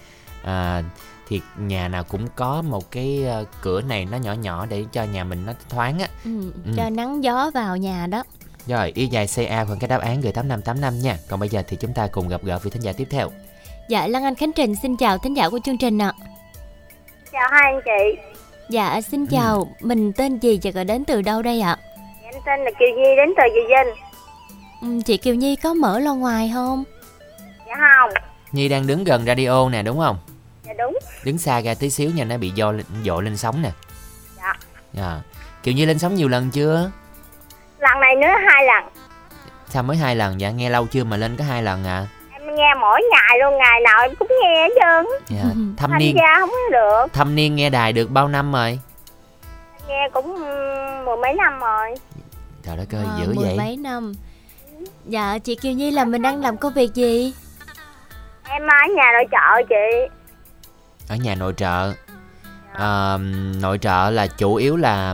[0.44, 0.84] À,
[1.28, 5.04] Thì nhà nào cũng có một cái ờ, cửa này nó nhỏ nhỏ để cho
[5.04, 6.08] nhà mình nó thoáng á.
[6.26, 6.72] Ừ, Ừ.
[6.78, 8.24] cho nắng gió vào nhà đó.
[8.68, 11.18] Rồi, y dài CA khoảng cái đáp án gửi 8585 nha.
[11.30, 13.32] Còn bây giờ thì chúng ta cùng gặp gỡ vị thính giả tiếp theo.
[13.90, 16.14] Dạ Lan Anh Khánh Trình xin chào thính giả của chương trình ạ.
[17.32, 18.22] Chào hai anh chị
[18.70, 19.68] dạ xin chào.
[19.82, 21.78] Mình tên gì và gọi đến từ đâu đây ạ?
[22.24, 23.96] Em tên là kiều nhi đến từ Dị Vinh.
[24.82, 26.84] Ừ, chị Kiều Nhi có mở loa ngoài không?
[27.68, 28.24] Dạ không.
[28.52, 30.18] Nhi đang đứng gần radio nè đúng không?
[30.68, 30.98] dạ đúng.
[31.24, 32.74] Đứng xa ra tí xíu nha nó bị do
[33.06, 33.72] dội lên sóng nè.
[34.38, 34.54] Dạ.
[35.02, 35.22] À.
[35.64, 36.92] Kiểu như lên sóng nhiều lần chưa?
[37.80, 38.84] lần này nữa hai lần.
[39.70, 40.42] Sao mới hai lần?
[40.42, 42.08] Dạ nghe lâu chưa mà lên có hai lần à?
[42.56, 45.06] Nghe mỗi ngày luôn ngày nào em cũng nghe hết trơn
[45.38, 45.44] Dạ.
[45.50, 48.80] Thâm tham niên gia không có được thâm niên nghe đài được bao năm rồi?
[49.80, 51.96] Em nghe cũng ừm, mười mấy năm rồi
[52.64, 53.58] Trời đất ơi À, dữ mười vậy.
[53.58, 54.14] mấy năm
[55.06, 57.34] dạ chị Kiều Nhi là mình đang làm công việc gì
[58.50, 60.14] em ở nhà nội trợ chị
[61.10, 61.94] Ở nhà nội trợ.
[62.74, 63.18] À,
[63.62, 65.14] nội trợ là chủ yếu là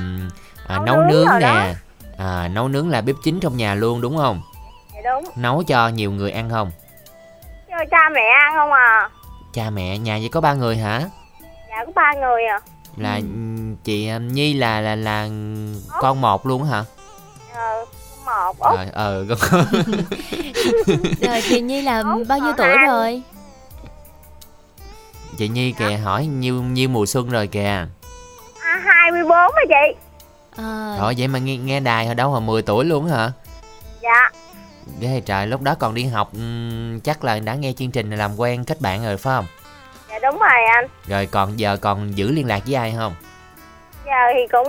[0.68, 1.48] à, Nấu nấu nướng nướng rồi đó.
[1.54, 1.74] nè.
[2.18, 4.42] À, nấu nướng là bếp chính trong nhà luôn đúng không?
[4.96, 6.72] dạ đúng Nấu cho nhiều người ăn không?
[7.82, 9.10] Cho cha mẹ ăn không à
[9.54, 11.02] Cha mẹ nhà vậy có ba người hả?
[11.70, 12.60] dạ có ba người à
[12.98, 15.28] là ừm, chị Nhi là là là
[16.02, 16.84] con một luôn hả?
[17.54, 17.86] ờ
[18.26, 19.38] một út Rồi ờ con
[21.22, 22.88] rồi Kiều Nhi là Ủa, bao nhiêu tuổi hai.
[22.88, 23.22] rồi
[25.38, 27.86] chị Nhi kìa hỏi nhiêu nhiêu mùa xuân rồi kìa.
[28.62, 29.96] à, hai mươi bốn á chị
[30.58, 33.32] à, Rồi vậy mà nghe nghe đài hồi đâu hồi 10 tuổi luôn hả?
[34.02, 34.32] dạ
[35.02, 36.32] Ghê trời lúc đó còn đi học
[37.04, 39.46] chắc là đã nghe chương trình này làm quen kết bạn rồi phải không?
[40.10, 43.14] dạ đúng rồi anh Rồi còn giờ còn giữ liên lạc với ai không?
[44.06, 44.68] giờ thì cũng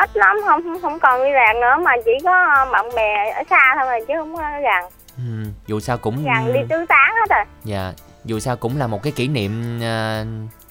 [0.00, 3.74] ít lắm không không- còn đi làm nữa mà chỉ có bạn bè ở xa
[3.74, 7.34] thôi mà chứ không có gần Ừm, dù sao cũng gần đi tứ tán hết
[7.36, 7.92] rồi dạ
[8.24, 10.24] dù sao cũng là một cái kỷ niệm ờ,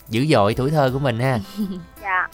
[0.10, 1.38] dữ dội tuổi thơ của mình ha.
[2.02, 2.28] dạ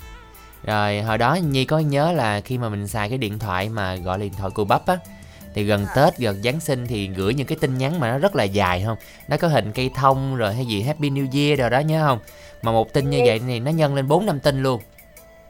[0.63, 3.95] Rồi hồi đó Nhi có nhớ là khi mà mình xài cái điện thoại mà
[3.95, 4.95] gọi là điện thoại cùi bắp á
[5.55, 8.35] thì gần Tết gần Giáng sinh thì gửi những cái tin nhắn mà nó rất
[8.35, 8.97] là dài không?
[9.27, 12.19] Nó có hình cây thông rồi hay gì Happy New Year rồi đó nhớ không?
[12.61, 13.23] Mà một tin như Ừ.
[13.25, 14.81] vậy thì nó nhân lên 4 năm tin luôn.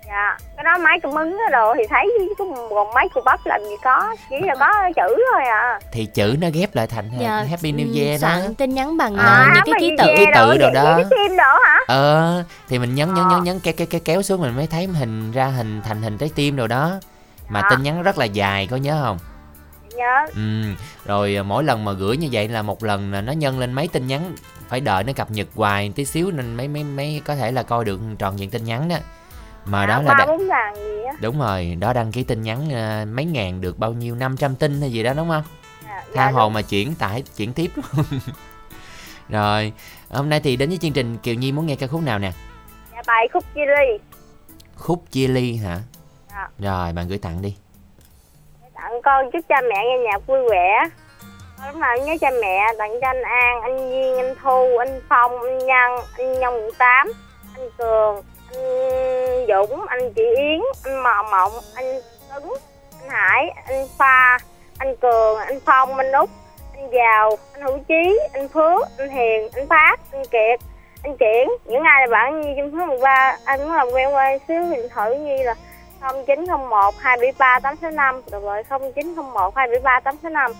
[0.07, 2.07] dạ cái đó máy cung ứng cái đồ thì thấy
[2.39, 6.05] có còn máy cục bắp làm gì có chỉ là có chữ thôi à Thì
[6.05, 8.37] chữ nó ghép lại thành dạ, Happy New ừm, Year đó.
[8.57, 10.83] tin nhắn bằng À, à, những cái ký tự Ký tự đồ, đó.
[10.97, 13.29] cái tim hả Ờ thì mình nhấn nhấn Ờ.
[13.35, 16.17] nhấn nhấn kéo kéo kéo kéo xuống mình mới thấy hình ra hình thành hình
[16.17, 16.99] trái tim đồ đó.
[17.49, 17.67] Mà Dạ.
[17.69, 19.17] tin nhắn rất là dài có nhớ không?
[19.95, 20.25] Nhớ.
[20.35, 20.63] Ừ,
[21.05, 23.73] rồi à, mỗi lần mà gửi như vậy là một lần là nó nhân lên
[23.73, 24.35] mấy tin nhắn
[24.67, 27.63] phải đợi nó cập nhật hoài tí xíu nên mấy mấy mấy có thể là
[27.63, 28.97] coi được tròn vẹn tin nhắn đó.
[29.65, 31.13] Mà đó là bốn lần gì á.
[31.21, 34.81] Đúng rồi đó đăng ký tin nhắn à, mấy ngàn được bao nhiêu 500 tin
[34.81, 35.43] hay gì đó đúng không?
[35.83, 37.71] Dạ, tha dạ, hồ mà chuyển tải chuyển tiếp.
[39.29, 39.73] Rồi
[40.09, 42.31] hôm nay thì đến với chương trình kiều nhi muốn nghe ca khúc nào nè?
[42.91, 43.97] Dạ, bài khúc chia ly.
[44.75, 45.79] Khúc chia ly hả?
[46.31, 46.47] Dạ.
[46.59, 47.55] rồi bạn gửi tặng đi
[48.91, 50.83] tặng con chúc cha mẹ nghe nhạc vui vẻ
[51.67, 55.41] lúc nào nhớ cha mẹ tặng cho anh An anh Duyên anh Thu anh Phong
[55.41, 57.11] anh Nhân anh Nhân quận tám
[57.55, 58.23] anh Cường
[58.53, 62.53] anh Dũng anh chị Yến anh Mò Mộng anh Tuấn
[63.01, 64.37] anh Hải anh Pha
[64.77, 66.29] anh Cường anh Phong anh Úc
[66.75, 70.59] anh Giàu, anh Hữu Chí, anh Phước, anh Hiền, anh Phát, anh Kiệt,
[71.03, 71.49] anh Triển.
[71.65, 74.87] Những ai là bạn Nhi trong số 13, anh muốn làm quen qua xíu điện
[74.93, 75.55] thoại Nhi là
[76.01, 80.51] 0901 273 865 Được rồi 0901 273 865.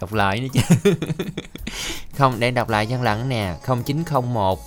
[0.00, 0.60] đọc lại nữa chứ.
[2.18, 3.54] Không để đọc lại cho lặng nè.
[3.66, 4.58] 0901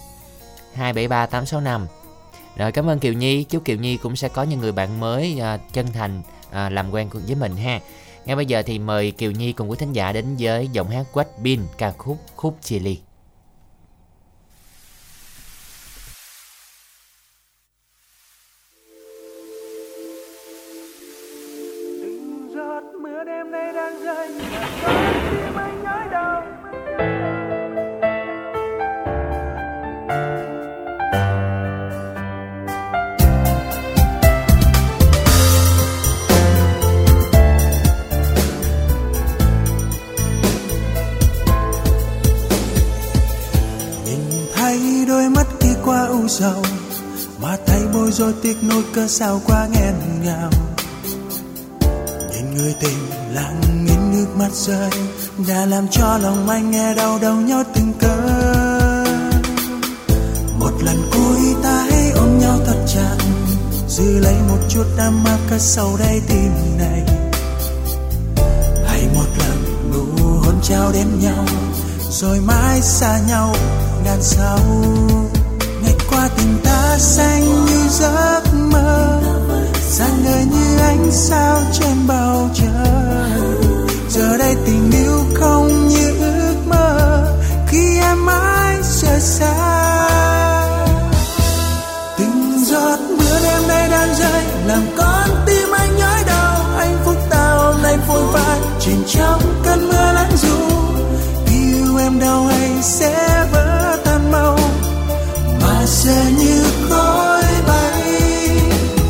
[0.74, 1.88] 273 865
[2.56, 3.44] rồi cảm ơn Kiều Nhi.
[3.44, 6.92] Chúc Kiều Nhi cũng sẽ có những người bạn mới à, chân thành à, làm
[6.92, 7.80] quen cùng với mình ha.
[8.26, 11.06] Ngay bây giờ thì mời Kiều Nhi cùng quý thính giả đến với giọng hát
[11.12, 12.80] Quách Bin ca khúc Khúc Chia
[46.40, 46.64] sâu,
[47.42, 49.94] mà thấy bối rối tiếc nuối cớ sao quá nghẹn
[50.24, 50.50] ngào.
[52.32, 52.98] Nhìn người tình
[53.34, 54.90] lặng nhìn nước mắt rơi,
[55.48, 59.04] đã làm cho lòng anh nghe đau đau nhót từng cơn.
[60.60, 63.18] Một lần cuối ta hãy ôm nhau thật chặt,
[63.88, 67.04] giữ lấy một chút đam mê cất sâu đây tim này.
[68.86, 69.64] Hãy một lần
[69.94, 71.46] nụ hôn trao đến nhau,
[72.12, 73.56] rồi mãi xa nhau
[74.06, 74.60] ngàn sau
[76.98, 79.22] xanh như giấc mơ.
[79.90, 83.42] Sáng ngời như ánh sao trên bầu trời.
[84.10, 87.26] Giờ đây tình yêu không như ước mơ.
[87.68, 89.54] Khi em mãi rời xa.
[92.18, 94.44] Từng giọt mưa đêm nay đang rơi.
[94.66, 96.66] Làm con tim anh nhói đau.
[96.78, 100.58] Anh phúc ta hôm nay vội vã chìm trong cơn mưa lạnh dù
[101.52, 103.69] yêu em đau hay sẽ vỡ
[106.10, 108.02] sẽ như khói bay.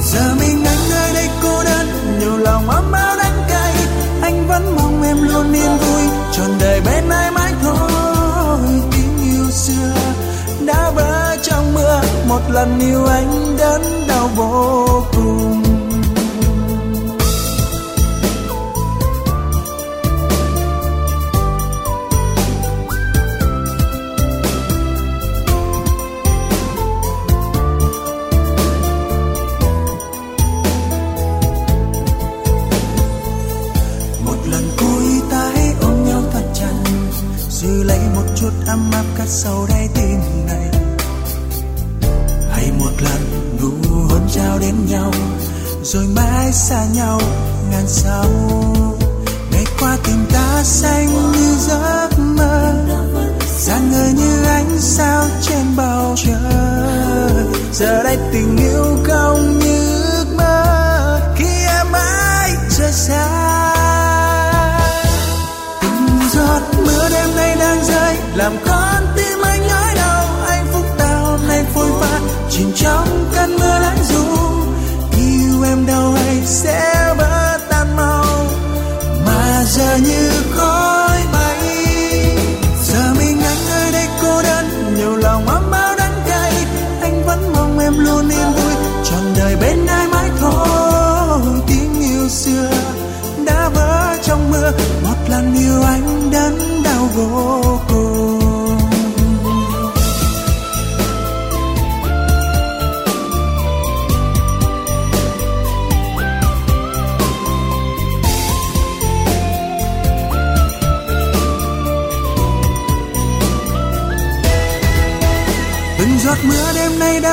[0.03, 1.87] Giờ mình anh nơi đây cô đơn,
[2.19, 3.73] nhiều lòng ấm áo đắng cay.
[4.21, 6.01] Anh vẫn mong em luôn yên vui,
[6.31, 8.59] trọn đời bên ai mãi thôi.
[8.91, 9.93] Tình yêu xưa
[10.65, 15.18] đã vỡ trong mưa, một lần yêu anh đớn đau vô cùng.
[39.31, 40.69] Sau đây đáy tim này.
[42.51, 43.21] Hãy một lần
[43.61, 43.69] nụ
[44.09, 45.11] hôn trao đến nhau,
[45.83, 47.21] rồi mãi xa nhau
[47.71, 48.25] ngàn sau.
[49.51, 52.73] Ngày qua tình ta xanh như giấc mơ
[53.59, 56.35] dáng người như ánh sao trên bầu trời.
[57.73, 59.58] Giờ đây tình yêu không
[72.59, 74.25] chìm trong cơn mưa lạnh ru
[75.17, 78.25] yêu em đau hay sẽ vỡ tan mau.
[79.25, 81.57] Mà giờ như khói bay,
[82.83, 84.95] giờ mình anh ở đây cô đơn.
[84.97, 86.53] Nhiều lòng ấm bao đắng cay,
[87.01, 88.73] anh vẫn mong em luôn yên vui.
[89.03, 92.71] Trọn đời bên ai mãi thôi, tiếng yêu xưa
[93.45, 94.71] đã vỡ trong mưa.
[95.03, 98.08] Một lần yêu anh đắng đau vô cùng.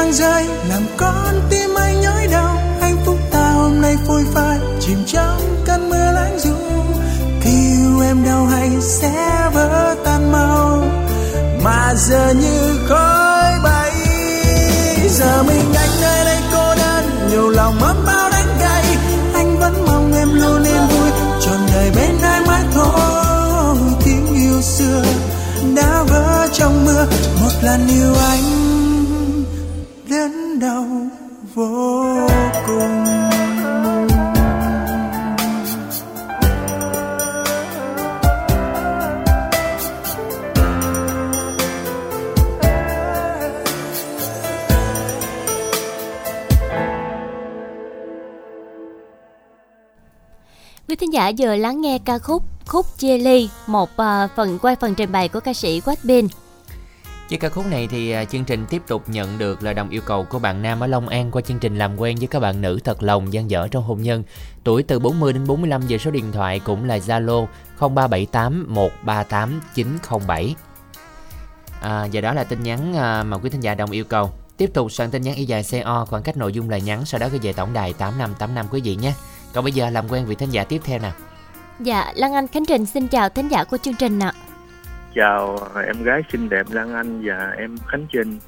[0.06, 2.58] Đang rơi làm con tim anh nhói đau.
[2.80, 6.54] Hạnh phúc ta hôm nay phôi phai, chìm trong cơn mưa lãng du.
[7.40, 10.84] Khi yêu em đau hay sẽ vỡ tan mau.
[11.64, 13.92] Mà giờ như khói bay,
[15.10, 17.28] giờ mình anh nơi đây cô đơn.
[17.30, 18.84] Nhiều lòng ấm bao đắng cay,
[19.34, 21.10] anh vẫn mong em luôn yên vui.
[21.40, 25.02] Trọn đời bên ai mãi thôi, tiếng yêu xưa
[25.76, 27.06] đã vỡ trong mưa.
[27.40, 28.65] Một lần yêu anh
[51.16, 55.12] giả vừa lắng nghe ca khúc khúc chia ly, một uh, phần qua phần trình
[55.12, 56.28] bày của ca sĩ Quách Bin.
[57.30, 60.00] Với ca khúc này thì ờ, chương trình tiếp tục nhận được lời đồng yêu
[60.06, 62.60] cầu của bạn nam ở Long An qua chương trình làm quen với các bạn
[62.60, 64.22] nữ thật lòng gian dở trong hôn nhân.
[64.64, 67.46] Tuổi từ 40 đến 45 về số điện thoại cũng là Zalo
[67.78, 70.54] 0378 138 907.
[71.80, 74.30] À, và đó là tin nhắn à, mà quý thính giả đồng yêu cầu.
[74.56, 77.18] Tiếp tục soạn tin nhắn y dài CO khoảng cách nội dung lời nhắn sau
[77.18, 79.12] đó gửi về tổng đài 8585 quý vị nhé.
[79.56, 81.12] Còn bây giờ làm quen vị thính giả tiếp theo nào.
[81.80, 84.32] Dạ, Lan Anh Khánh Trình xin chào thính giả của chương trình ạ.
[85.14, 88.38] chào em gái xinh đẹp Lan Anh và em Khánh Trinh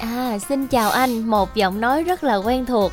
[0.00, 2.92] À, xin chào anh, một giọng nói rất là quen thuộc.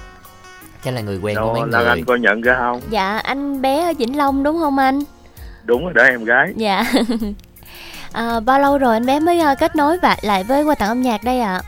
[0.84, 1.90] Chắc là người quen của Đâu, mấy Lan người.
[1.90, 5.00] Anh có nhận ra không Dạ, anh bé ở Vĩnh Long đúng không anh?
[5.64, 6.84] đúng rồi đó em gái Dạ.
[8.14, 10.90] à, bao lâu rồi anh bé mới à, kết nối và lại với qua tặng
[10.90, 11.62] âm nhạc đây ạ?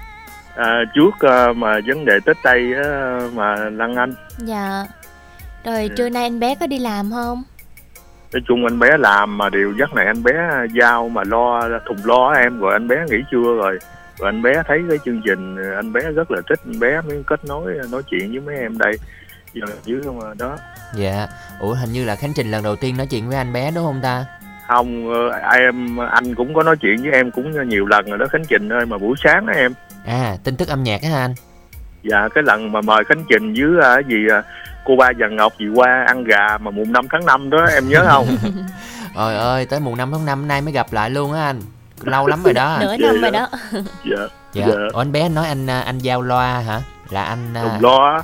[0.55, 4.85] à, trước ờ, mà vấn đề Tết Tây á, mà Lan Anh Dạ.
[5.65, 7.43] Rồi trưa nay anh bé có đi làm không?
[8.33, 10.33] nói chung anh bé làm mà điều giấc này anh bé
[10.75, 13.79] giao mà lo thùng lo em rồi anh bé nghỉ trưa rồi
[14.19, 17.23] rồi anh bé thấy cái chương trình anh bé rất là thích anh bé mới
[17.27, 18.93] kết nối nói chuyện với mấy em đây
[19.53, 20.57] giờ dưới không à, đó
[20.95, 21.27] Dạ.
[21.59, 23.83] Ủa hình như là Khánh Trình lần đầu tiên nói chuyện với anh bé đúng
[23.85, 24.25] không ta?
[24.67, 25.29] không ờ,
[25.59, 28.69] em anh cũng có nói chuyện với em cũng nhiều lần rồi đó Khánh Trình
[28.73, 29.73] ơi mà buổi sáng đó em
[30.05, 31.33] À, tin tức âm nhạc á anh.
[32.03, 34.43] dạ cái lần mà mời Khánh Trình với à, cái gì à,
[34.85, 37.89] cô ba và Ngọc gì qua ăn gà mà mùng 5 tháng 5 đó em
[37.89, 38.27] nhớ không
[39.15, 41.61] Trời ơi, tới mùng 5 tháng 5 nay mới gặp lại luôn á anh.
[42.03, 42.77] Lâu lắm rồi đó.
[42.81, 43.47] Nửa năm rồi đó.
[44.05, 44.17] dạ
[44.53, 44.65] Dạ.
[44.67, 44.73] dạ.
[44.93, 46.81] Ủa anh bé nói anh à, anh giao loa hả?
[47.09, 48.23] Là anh à, Đừng lo á.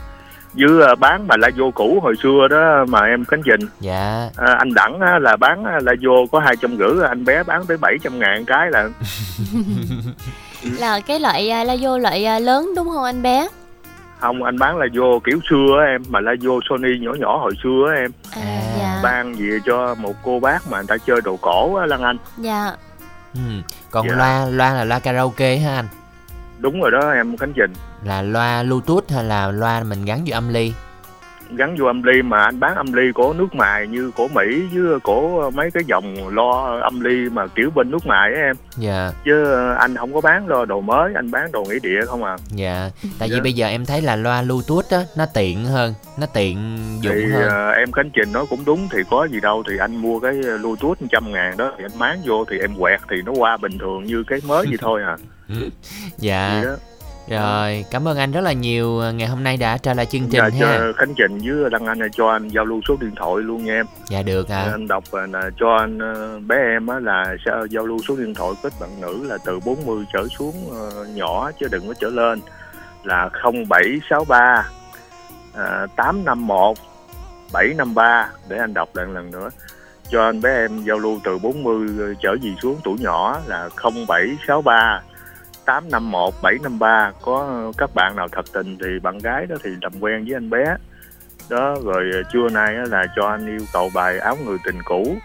[0.53, 4.29] với à, bán mà la vô cũ hồi xưa đó mà em Khánh Trình Dạ.
[4.37, 7.43] à, anh Đẳng á, là bán à, la vô có hai trăm rưỡi anh bé
[7.43, 8.89] bán tới 700 ngàn cái là
[10.79, 13.47] Là cái loại à, la vô loại à, lớn đúng không anh bé?
[14.19, 17.37] Không anh bán la vô kiểu xưa á em mà la vô Sony nhỏ nhỏ
[17.37, 18.99] hồi xưa á em À, dạ.
[19.03, 22.17] ban về cho một cô bác mà người ta chơi đồ cổ á Lan Anh
[22.37, 22.71] Dạ.
[23.33, 23.39] Ừ.
[23.91, 24.15] Còn Dạ.
[24.15, 25.87] loa loa là loa karaoke hả anh?
[26.59, 27.73] đúng rồi đó em Khánh Trình
[28.03, 30.73] Là loa Bluetooth hay là loa mình gắn vô âm ly?
[31.55, 34.61] Gắn vô âm ly mà anh bán âm ly của nước mài như của Mỹ
[34.73, 38.55] với của mấy cái dòng lo âm ly mà kiểu bên nước mài á em
[38.77, 39.11] Dạ.
[39.25, 42.35] chứ anh không có bán lo đồ mới anh bán đồ nghĩa địa không à
[42.51, 42.89] Dạ.
[43.19, 43.41] Tại vì Dạ.
[43.43, 47.25] bây giờ em thấy là loa Bluetooth á nó tiện hơn, nó tiện dụng thì
[47.31, 47.49] hơn.
[47.49, 50.33] ờ, em Khánh Trình nói cũng đúng thì có gì đâu thì anh mua cái
[50.33, 53.77] Bluetooth trăm ngàn đó thì anh máng vô thì em quẹt thì nó qua bình
[53.77, 55.15] thường như cái mới vậy thôi à
[56.17, 56.49] Dạ.
[56.53, 56.75] Vậy đó.
[57.29, 60.27] Rồi, cảm ơn anh rất là nhiều à, ngày hôm nay đã trả lời chương
[60.31, 60.79] trình Dạ, ha.
[60.95, 63.85] Khánh Trình với Đăng Anh cho anh giao lưu số điện thoại luôn nha em
[64.09, 64.69] Dạ được ạ.
[64.71, 68.33] anh đọc là cho anh ờ, bé em á là sẽ giao lưu số điện
[68.33, 72.09] thoại kết bạn nữ là từ 40 trở xuống ờ, nhỏ chứ đừng có trở
[72.09, 72.41] lên
[73.03, 74.65] là 0763
[75.51, 76.77] uh, 851
[77.53, 79.49] 753 để anh đọc lại lần nữa
[80.09, 81.87] cho anh bé em giao lưu từ 40
[82.21, 85.01] trở gì xuống tuổi nhỏ là 0763
[85.67, 90.25] 851 753 có các bạn nào thật tình thì bạn gái đó thì làm quen
[90.25, 90.75] với anh bé.
[91.49, 95.15] Đó rồi trưa nay á là cho anh yêu cầu bài áo người tình cũ.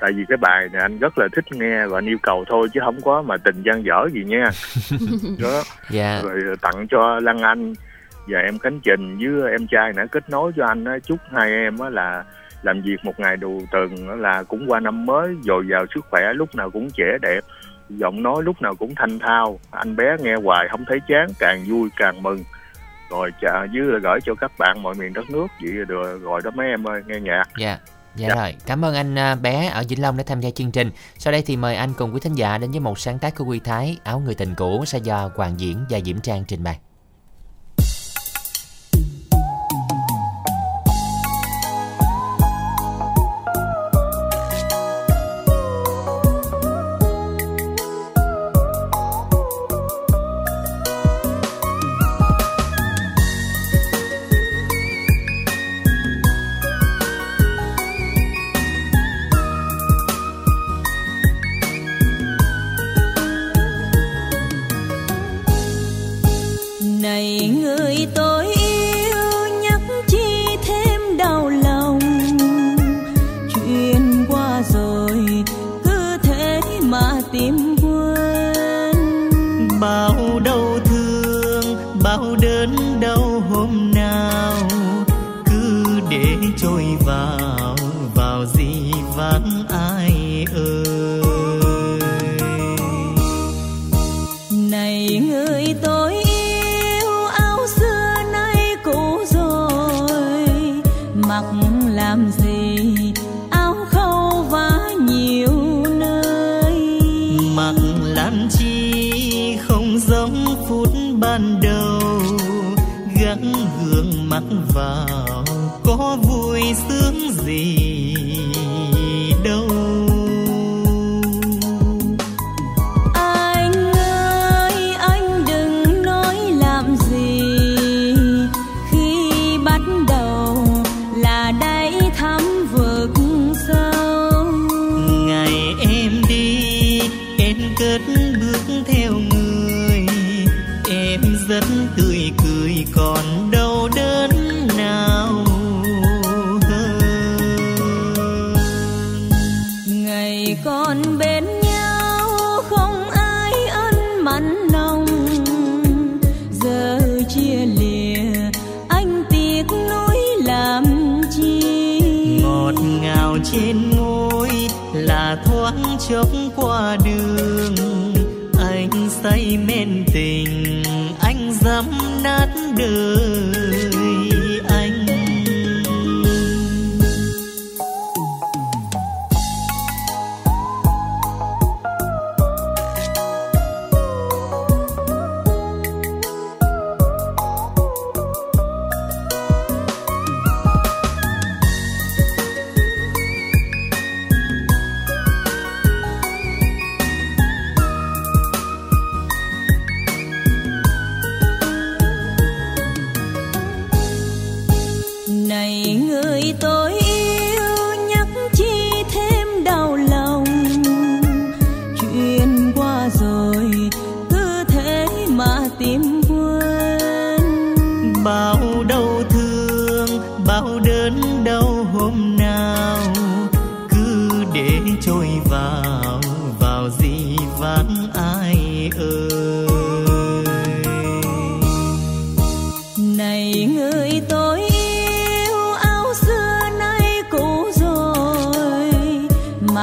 [0.00, 2.68] Tại vì cái bài này anh rất là thích nghe và anh yêu cầu thôi
[2.74, 4.50] chứ không có mà tình gian dở gì nha.
[5.42, 6.20] Đó Dạ.
[6.22, 7.74] rồi tặng cho Lan Anh
[8.28, 10.98] và em Khánh Trình với em trai đã kết nối cho anh á.
[11.04, 12.24] Chúc hai em á là
[12.62, 16.32] làm việc một ngày đầu tuần là cũng qua năm mới dồi dào sức khỏe
[16.34, 17.40] lúc nào cũng trẻ đẹp
[17.88, 21.64] giọng nói lúc nào cũng thanh thao anh bé nghe hoài không thấy chán càng
[21.68, 22.38] vui càng mừng
[23.10, 26.40] rồi chà với là gửi cho các bạn mọi miền đất nước vậy được rồi
[26.44, 27.78] đó mấy em ơi nghe nhạc Dạ.
[28.16, 28.34] Dạ Dạ.
[28.34, 30.90] rồi, cảm ơn anh à, bé ở Vĩnh Long đã tham gia chương trình.
[31.18, 33.44] Sau đây thì mời anh cùng quý thính giả đến với một sáng tác của
[33.44, 36.78] Quy Thái, áo người tình cũ sẽ do Hoàng Diễn và Diễm Trang trình bày.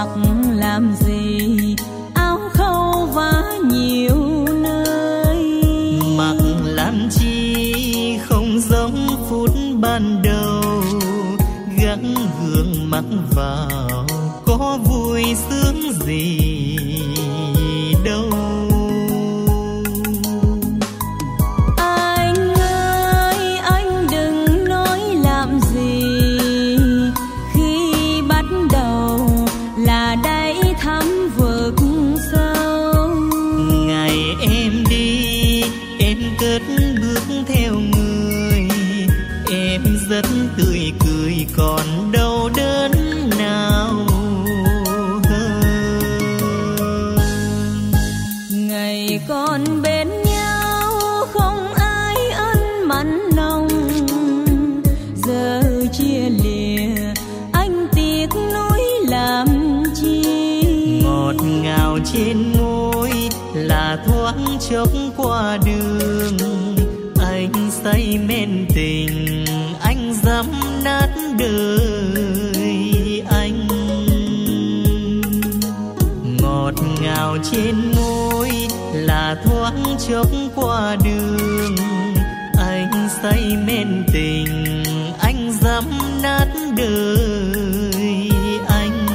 [0.03, 0.17] Mặc
[0.55, 1.75] làm gì?
[2.13, 5.63] Áo khâu vá nhiều nơi.
[6.17, 6.35] Mặc
[6.65, 10.83] làm chi không giống phút ban đầu.
[11.81, 14.05] Gắng gượng mặc vào
[14.45, 16.92] có vui sướng gì?
[80.07, 81.75] Chốc qua đường.
[82.57, 84.83] Anh say men tình
[85.19, 85.83] anh dám
[86.23, 86.47] nát
[86.77, 88.29] đời
[88.67, 89.07] anh.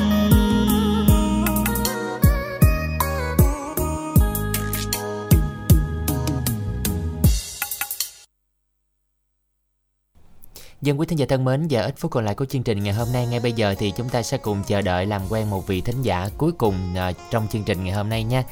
[10.82, 12.94] Dân quý thính giả thân mến, giờ ít phút còn lại của chương trình ngày
[12.94, 13.27] hôm nay.
[13.27, 16.02] Ngay bây giờ thì chúng ta sẽ cùng chờ đợi làm quen một vị thính
[16.02, 18.44] giả cuối cùng à, trong chương trình ngày hôm nay nha.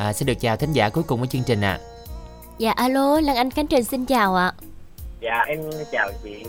[0.00, 1.78] À, xin được chào thính giả cuối cùng của chương trình ạ.
[2.58, 4.52] Dạ alo, Lan Anh Khánh Trình xin chào ạ.
[5.20, 5.60] Dạ em
[5.92, 6.44] chào chị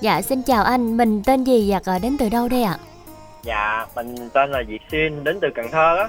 [0.00, 2.78] Dạ xin chào anh, mình tên gì và gọi đến từ đâu đây ạ?
[3.42, 6.08] Dạ mình tên là Việt Xuyên đến từ Cần Thơ á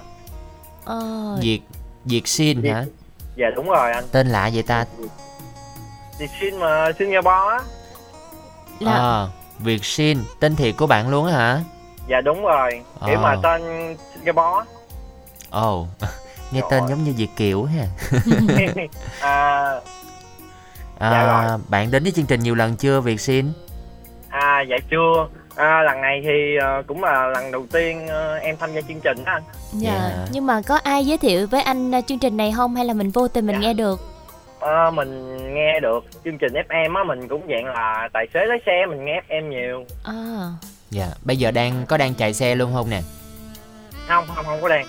[0.85, 0.99] Ờ,
[1.41, 1.61] Việt
[2.05, 2.85] Việt Xin hả?
[3.35, 4.85] Dạ đúng rồi anh Tên lạ vậy ta?
[6.19, 7.59] Việt Xuyên mà Singapore á
[8.79, 9.27] Là- À,
[9.59, 11.61] Việt Xin, tên thiệt của bạn luôn á hả?
[12.09, 12.71] Dạ đúng rồi
[13.05, 13.21] Kiểu Ờ.
[13.21, 13.61] mà tên
[14.15, 14.65] Singapore á
[15.49, 15.87] Ồ,
[16.51, 17.85] nghe tên giống như Việt Kiều ha.
[19.21, 19.71] à,
[20.99, 23.51] Dạ À, bạn đến với chương trình nhiều lần chưa Việt Xin?
[24.29, 25.27] à dạ chưa.
[25.55, 28.99] À, Lần này thì ờ, cũng là lần đầu tiên ờ, em tham gia chương
[29.03, 29.43] trình á anh.
[29.73, 30.25] Dạ.
[30.31, 32.75] Nhưng mà có ai giới thiệu với anh à, chương trình này không?
[32.75, 33.99] Hay là mình vô tình mình nghe được?
[34.59, 36.03] Ờ, mình nghe được.
[36.25, 39.49] Chương trình FM á mình cũng dạng là tài xế lái xe mình nghe FM
[39.49, 39.85] nhiều.
[40.03, 40.13] À,
[40.89, 43.01] Dạ, bây giờ đang có đang chạy xe luôn không nè?
[44.07, 44.85] không không không có đen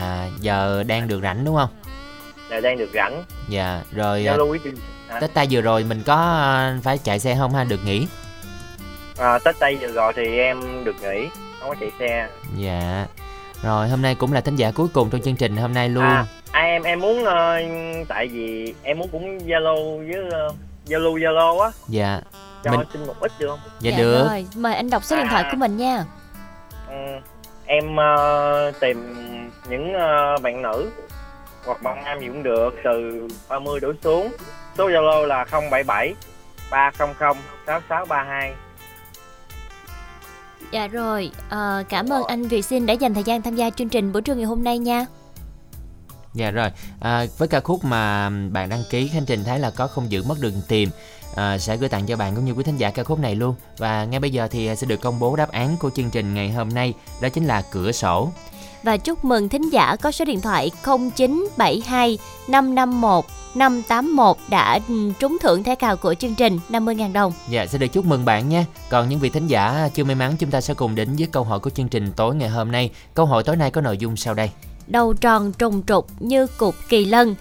[0.00, 1.68] à, giờ đang được rảnh đúng không?
[2.50, 3.24] Giờ đang được rảnh.
[3.48, 4.74] dạ rồi Giao à, lưu với chương
[5.08, 5.20] hả?
[5.20, 7.64] tết tay vừa rồi mình có à, phải chạy xe không ha?
[7.64, 8.06] Được nghỉ?
[9.18, 11.28] À, Tết Tây vừa rồi thì em được nghỉ,
[11.60, 12.28] không có chạy xe.
[12.56, 13.06] dạ.
[13.62, 16.04] Rồi hôm nay cũng là thính giả cuối cùng trong chương trình hôm nay luôn.
[16.04, 17.56] À, à em em muốn ờ,
[18.08, 20.48] tại vì em muốn cũng Zalo với ờ,
[20.86, 22.20] Zalo Zalo á, dạ.
[22.64, 23.58] Cho mình xin một ít được không?
[23.80, 24.28] dạ, được.
[24.28, 26.04] rồi mời anh đọc số điện thoại của mình nha.
[26.88, 26.94] Ừ,
[27.66, 28.98] em ờ, tìm
[29.68, 30.90] những ờ, bạn nữ
[31.66, 34.32] hoặc bạn nam gì cũng được từ 30 đổ xuống.
[34.78, 36.14] Số Zalo là 077
[36.70, 38.54] 300 6632.
[40.70, 43.88] dạ rồi ờ, cảm ơn anh Việt Sinh đã dành thời gian tham gia chương
[43.88, 45.06] trình buổi trưa ngày hôm nay nha
[46.34, 46.70] Dạ rồi,
[47.00, 50.22] à, với ca khúc mà bạn đăng ký Khánh Trình thấy là có không giữ
[50.22, 50.88] mất đường tìm
[51.36, 53.54] à, sẽ gửi tặng cho bạn cũng như quý thính giả ca khúc này luôn.
[53.78, 56.52] Và ngay bây giờ thì sẽ được công bố đáp án của chương trình ngày
[56.52, 58.32] hôm nay, đó chính là cửa sổ.
[58.84, 63.24] Và chúc mừng thính giả có số điện thoại 0972 551
[63.54, 67.32] 581 đã ừ, trúng thưởng thẻ cào của chương trình 50.000 đồng.
[67.48, 68.66] Dạ, sẽ được chúc mừng bạn nha.
[68.90, 71.44] Còn những vị thính giả chưa may mắn chúng ta sẽ cùng đến với câu
[71.44, 72.90] hỏi của chương trình tối ngày hôm nay.
[73.14, 74.50] Câu hỏi tối nay có nội dung sau đây.
[74.86, 77.34] Đầu tròn trùng trục như cục kỳ lân.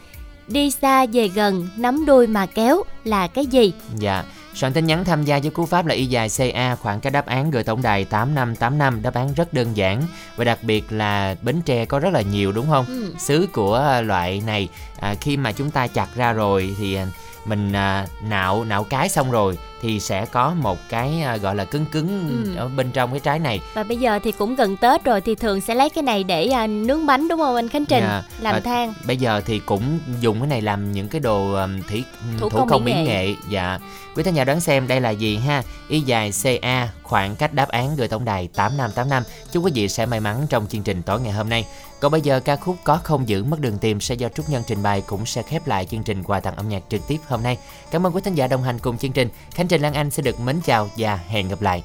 [0.47, 3.73] Đi xa về gần, nắm đuôi mà kéo là cái gì?
[3.95, 4.23] Dạ,
[4.53, 7.25] soạn tin nhắn tham gia với cú pháp là y dài CA khoảng cái đáp
[7.25, 10.01] án gửi tổng đài 8585 đáp án rất đơn giản
[10.35, 12.85] và đặc biệt là Bến Tre có rất là nhiều đúng không?
[12.87, 13.13] Ừ.
[13.19, 14.69] Xứ của loại này
[14.99, 17.05] à, khi mà chúng ta chặt ra rồi thì à,
[17.45, 21.65] mình à, nạo nạo cái xong rồi thì sẽ có một cái à, gọi là
[21.65, 22.55] cứng cứng Ừ.
[22.59, 23.61] ở bên trong cái trái này.
[23.73, 26.47] Và bây giờ thì cũng gần Tết rồi thì thường sẽ lấy cái này để
[26.47, 28.03] à, nướng bánh đúng không anh Khánh Trình?
[28.03, 28.93] Dạ, Làm và than.
[29.07, 31.57] Bây giờ thì cũng dùng cái này làm những cái đồ
[31.89, 32.03] thủy
[32.39, 33.05] Thủ thủ, công công, mỹ mỹ nghệ.
[33.27, 33.35] nghệ.
[33.49, 33.79] Dạ.
[34.15, 35.63] Quý thính giả đoán xem đây là gì ha?
[35.89, 39.23] Y dài CA khoảng cách đáp án gửi tổng đài 8585.
[39.51, 41.65] Chúc quý vị sẽ may mắn trong chương trình tối ngày hôm nay.
[41.99, 44.63] Còn bây giờ ca khúc có không giữ mất đường tìm sẽ do Trúc Nhân
[44.67, 47.43] trình bày cũng sẽ khép lại chương trình quà tặng âm nhạc trực tiếp hôm
[47.43, 47.57] nay.
[47.91, 49.29] Cảm ơn quý thính giả đồng hành cùng chương trình.
[49.53, 51.83] Khánh Trần Lan Anh sẽ được mến chào và hẹn gặp lại.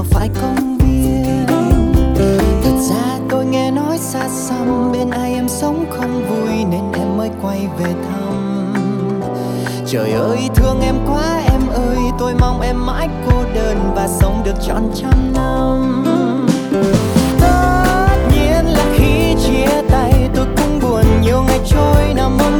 [0.00, 1.46] Nào phải công viên?
[2.64, 7.16] Thật ra tôi nghe nói xa xăm, bên ai em sống không vui, nên em
[7.16, 8.72] mới quay về thăm.
[9.86, 14.42] Trời ơi, thương em quá em ơi, tôi mong em mãi cô đơn và sống
[14.44, 16.04] được trọn trăm năm.
[17.40, 22.59] Tất nhiên là khi chia tay, tôi cũng buồn, nhiều ngày trôi nằm mong